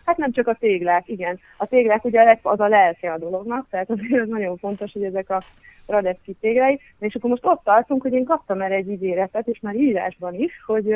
[0.06, 1.39] Hát nem csak a téglák, igen.
[1.58, 5.30] A téglák ugye az a lelke a dolognak, tehát azért az nagyon fontos, hogy ezek
[5.30, 5.41] a
[5.86, 6.80] Radecki téglái.
[6.99, 10.64] És akkor most ott tartunk, hogy én kaptam erre egy ígéretet, és már írásban is,
[10.66, 10.93] hogy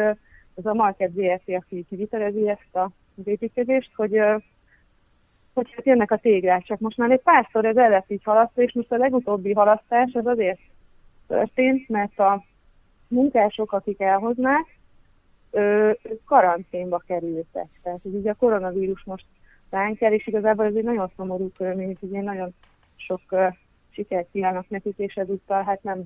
[0.55, 2.89] az a Market ZRT, aki kivitelezi ezt a
[3.23, 4.19] építkezést, hogy
[5.59, 8.61] hogy hát jönnek a téglák, csak most már egy párszor ez el lett így halasztva,
[8.61, 10.59] és most a legutóbbi halasztás az azért
[11.27, 12.43] történt, mert a
[13.07, 14.77] munkások, akik elhoznák,
[15.51, 15.91] ö,
[16.25, 17.67] karanténba kerültek.
[17.83, 19.25] Tehát ugye a koronavírus most
[19.69, 22.53] ránk el, és igazából ez egy nagyon szomorú körülmény, hogy én nagyon
[22.95, 23.47] sok ö,
[23.89, 26.03] sikert kívánok nekik, és ezúttal hát nem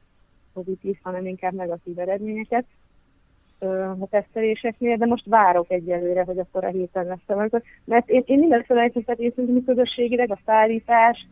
[0.54, 2.66] pozitív, hanem inkább negatív eredményeket
[4.00, 8.40] a teszteléseknél, de most várok egyelőre, hogy akkor a héten lesz a Mert én, én
[8.40, 11.28] minden felejtőztet észrezni közösségileg, a szállítás,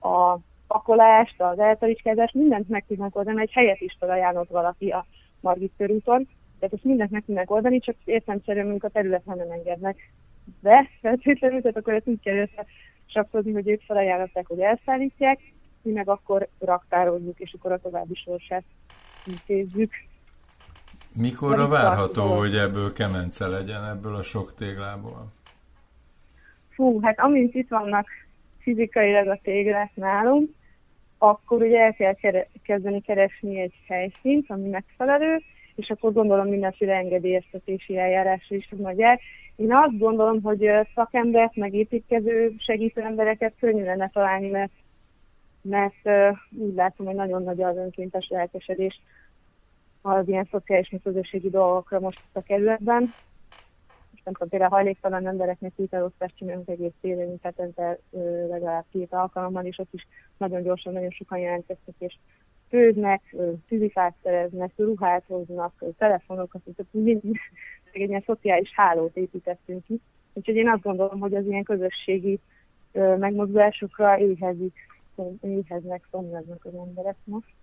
[0.00, 5.06] a pakolást, az eltalicskázás, mindent meg tudnak oldani, egy helyet is felajánlott valaki a
[5.40, 6.28] Margit körúton,
[6.58, 10.12] tehát ezt mindent meg tudnak oldani, csak értem szerint a területen nem engednek.
[10.60, 12.48] be feltétlenül, tehát akkor ezt úgy kell
[13.06, 15.40] összesapkozni, hogy ők felajánlották, hogy elszállítják,
[15.82, 18.64] mi meg akkor raktározzuk, és akkor a további sorsát
[19.26, 19.92] intézzük.
[21.16, 25.32] Mikorra várható, hogy ebből kemence legyen, ebből a sok téglából?
[26.68, 28.06] Fú, hát amint itt vannak
[28.58, 30.50] fizikailag a téglák nálunk,
[31.18, 35.42] akkor ugye el kell kere- kezdeni keresni egy helyszínt, ami megfelelő,
[35.74, 39.20] és akkor gondolom mindenféle engedélyeztetési eljárásra is majd el.
[39.56, 44.72] Én azt gondolom, hogy szakembert, meg építkező segítő embereket könnyű lenne találni, mert,
[45.62, 49.00] mert úgy látom, hogy nagyon nagy az önkéntes lelkesedés
[50.02, 53.00] az ilyen szociális közösségi dolgokra most a kerületben.
[54.10, 57.98] Most nem tudom, például hajléktalan embereknek hitelosztást csinálunk egész télen, mint hetente
[58.48, 62.16] legalább két alkalommal, és ott is nagyon gyorsan, nagyon sokan jelentkeztek, és
[62.68, 63.34] főznek,
[63.68, 66.92] tűzifát szereznek, ruhát hoznak, telefonokat, tehát
[67.92, 70.00] egy ilyen szociális hálót építettünk ki.
[70.32, 72.40] Úgyhogy én azt gondolom, hogy az ilyen közösségi
[72.92, 74.74] megmozdulásokra éhezik,
[75.40, 77.54] éheznek, szomjaznak az emberek most.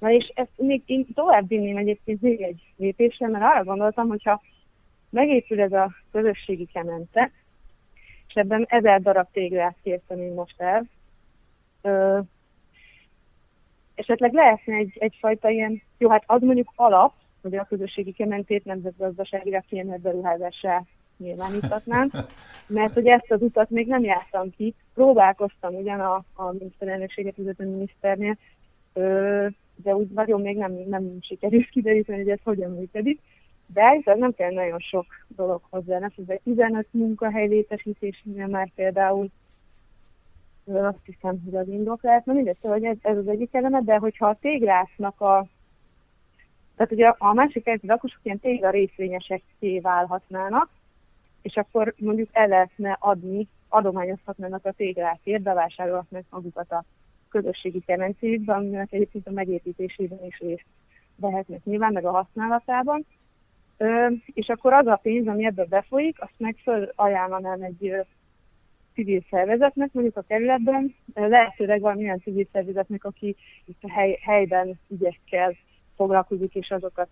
[0.00, 4.42] Na és ezt még én tovább vinném egyébként még egy lépésre, mert arra gondoltam, hogyha
[5.10, 7.30] megépül ez a közösségi kemence,
[8.28, 10.84] és ebben ezer darab téglát kértem én most el,
[11.82, 12.18] ö,
[13.94, 19.64] esetleg lehetne egy, egyfajta ilyen, jó, hát az mondjuk alap, hogy a közösségi kementét nemzetgazdaságira
[19.68, 20.84] kiemelt beruházásra
[21.16, 22.10] nyilvánítatnám,
[22.66, 24.74] mert hogy ezt az utat még nem jártam ki.
[24.94, 28.36] Próbálkoztam ugyan a, a miniszterelnökséget vezető miniszternél,
[28.92, 29.46] ö,
[29.82, 33.20] de úgy nagyon még nem, nem sikerült kideríteni, hogy ez hogyan működik.
[33.66, 35.98] De ez nem kell nagyon sok dolog hozzá.
[35.98, 39.30] Nem ez 15 munkahely létesítésnél már például
[40.66, 42.24] azt hiszem, hogy az indok lehet.
[42.24, 45.46] Na mindegy, hogy ez, ez az egyik eleme, de hogyha a téglásznak a
[46.80, 50.70] tehát ugye a másik egy lakosok ilyen tégla részvényesekké válhatnának,
[51.42, 56.84] és akkor mondjuk el lehetne adni, adományozhatnának a téglákért, bevásárolhatnak magukat a
[57.30, 60.64] közösségi kemencéjükben, aminek egyébként a megépítésében is részt
[61.16, 63.06] vehetnek nyilván, meg a használatában.
[63.76, 68.00] Ö, és akkor az a pénz, ami ebből befolyik, azt meg fölajánlanám egy ö,
[68.94, 75.56] civil szervezetnek, mondjuk a kerületben, lehetőleg valamilyen civil szervezetnek, aki itt a hely, helyben ügyekkel
[75.96, 77.08] foglalkozik, és azokat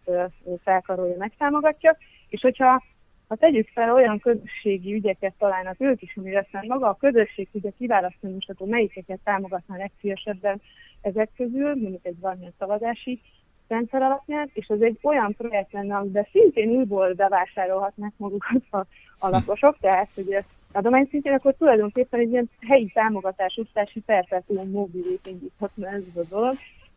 [0.63, 1.97] felkarolja, megtámogatja.
[2.29, 2.83] És hogyha
[3.29, 7.71] ha tegyük fel, olyan közösségi ügyeket találnak ők is, amire aztán maga a közösség tudja
[7.79, 10.61] kiválasztani, most akkor melyikeket támogatná legszívesebben
[11.01, 13.21] ezek közül, mondjuk egy valamilyen szavazási
[13.69, 18.79] rendszer alapján, és az egy olyan projekt lenne, amiben szintén újból bevásárolhatnak magukat a,
[19.19, 25.27] a lakosok, tehát hogy adomány szintén, akkor tulajdonképpen egy ilyen helyi támogatás osztási perpetuum mobilét
[25.27, 26.55] indíthatna ez a dolog.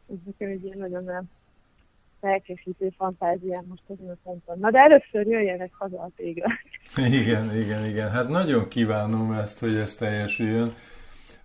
[0.10, 1.04] Ez nekem egy ilyen nagyon
[2.22, 4.60] felkészítő fantáziám most azon a ponton.
[4.60, 6.66] Na de először jöjjenek haza a téglák.
[7.22, 8.10] Igen, igen, igen.
[8.10, 10.74] Hát nagyon kívánom ezt, hogy ez teljesüljön.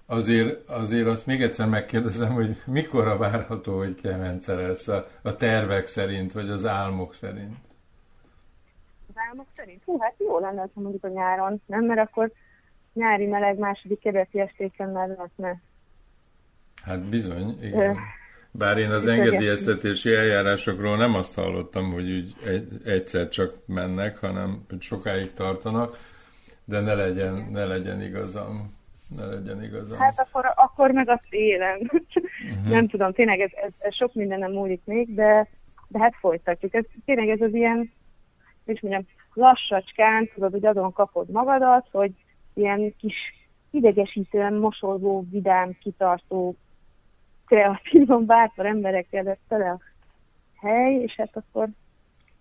[0.06, 5.86] Azért, azért azt még egyszer megkérdezem, hogy mikorra várható, hogy Kemence lesz a, a tervek
[5.86, 7.56] szerint, vagy az álmok szerint?
[9.08, 9.82] Az álmok szerint?
[9.84, 11.84] Hú, hát jó lenne, ha mondjuk a nyáron, nem?
[11.84, 12.32] Mert akkor
[12.92, 15.60] nyári meleg második kerületi estéken már lehetne.
[16.82, 17.96] Hát bizony, igen.
[18.58, 24.64] Bár én az engedélyeztetési eljárásokról nem azt hallottam, hogy úgy egy, egyszer csak mennek, hanem
[24.68, 25.98] hogy sokáig tartanak,
[26.64, 28.74] de ne legyen, ne legyen igazam.
[29.16, 29.98] Ne legyen igazam.
[29.98, 31.78] Hát akkor, akkor meg azt élem.
[31.80, 32.68] Uh-huh.
[32.68, 35.48] nem tudom, tényleg ez, ez, ez sok minden nem múlik még, de,
[35.88, 36.74] de hát folytatjuk.
[36.74, 37.92] Ez, tényleg ez az ilyen,
[38.64, 42.12] és mondjam, lassacskán, tudod, hogy azon kapod magadat, hogy
[42.54, 43.14] ilyen kis
[43.70, 46.56] idegesítően mosolygó, vidám, kitartó
[47.46, 49.80] kreatívan bátor emberekkel lesz tele a
[50.60, 51.68] hely, és hát akkor...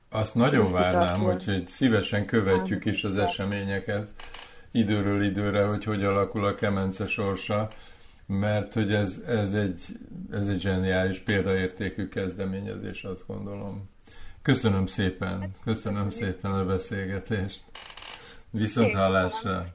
[0.09, 4.09] Azt nagyon várnám, hogy szívesen követjük is az eseményeket
[4.71, 7.67] időről időre, hogy hogy alakul a kemence sorsa,
[8.25, 9.81] mert hogy ez, ez, egy,
[10.31, 13.89] ez egy zseniális példaértékű kezdeményezés, azt gondolom.
[14.41, 17.63] Köszönöm szépen, köszönöm szépen a beszélgetést.
[18.49, 19.65] Viszont hallásra!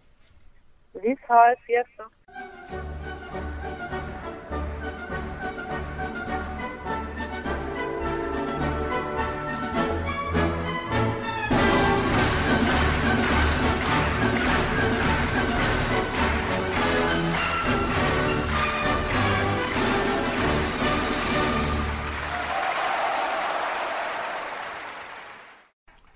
[0.93, 2.11] Viszhal, sziasztok!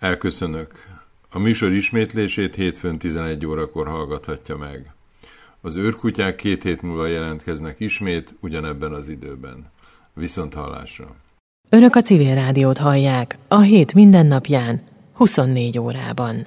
[0.05, 0.71] Elköszönök.
[1.31, 4.95] A műsor ismétlését hétfőn 11 órakor hallgathatja meg.
[5.61, 9.71] Az őrkutyák két hét múlva jelentkeznek ismét, ugyanebben az időben.
[10.15, 11.15] Viszont hallásra.
[11.71, 14.83] Önök a civil rádiót hallják a hét mindennapján,
[15.13, 16.47] 24 órában.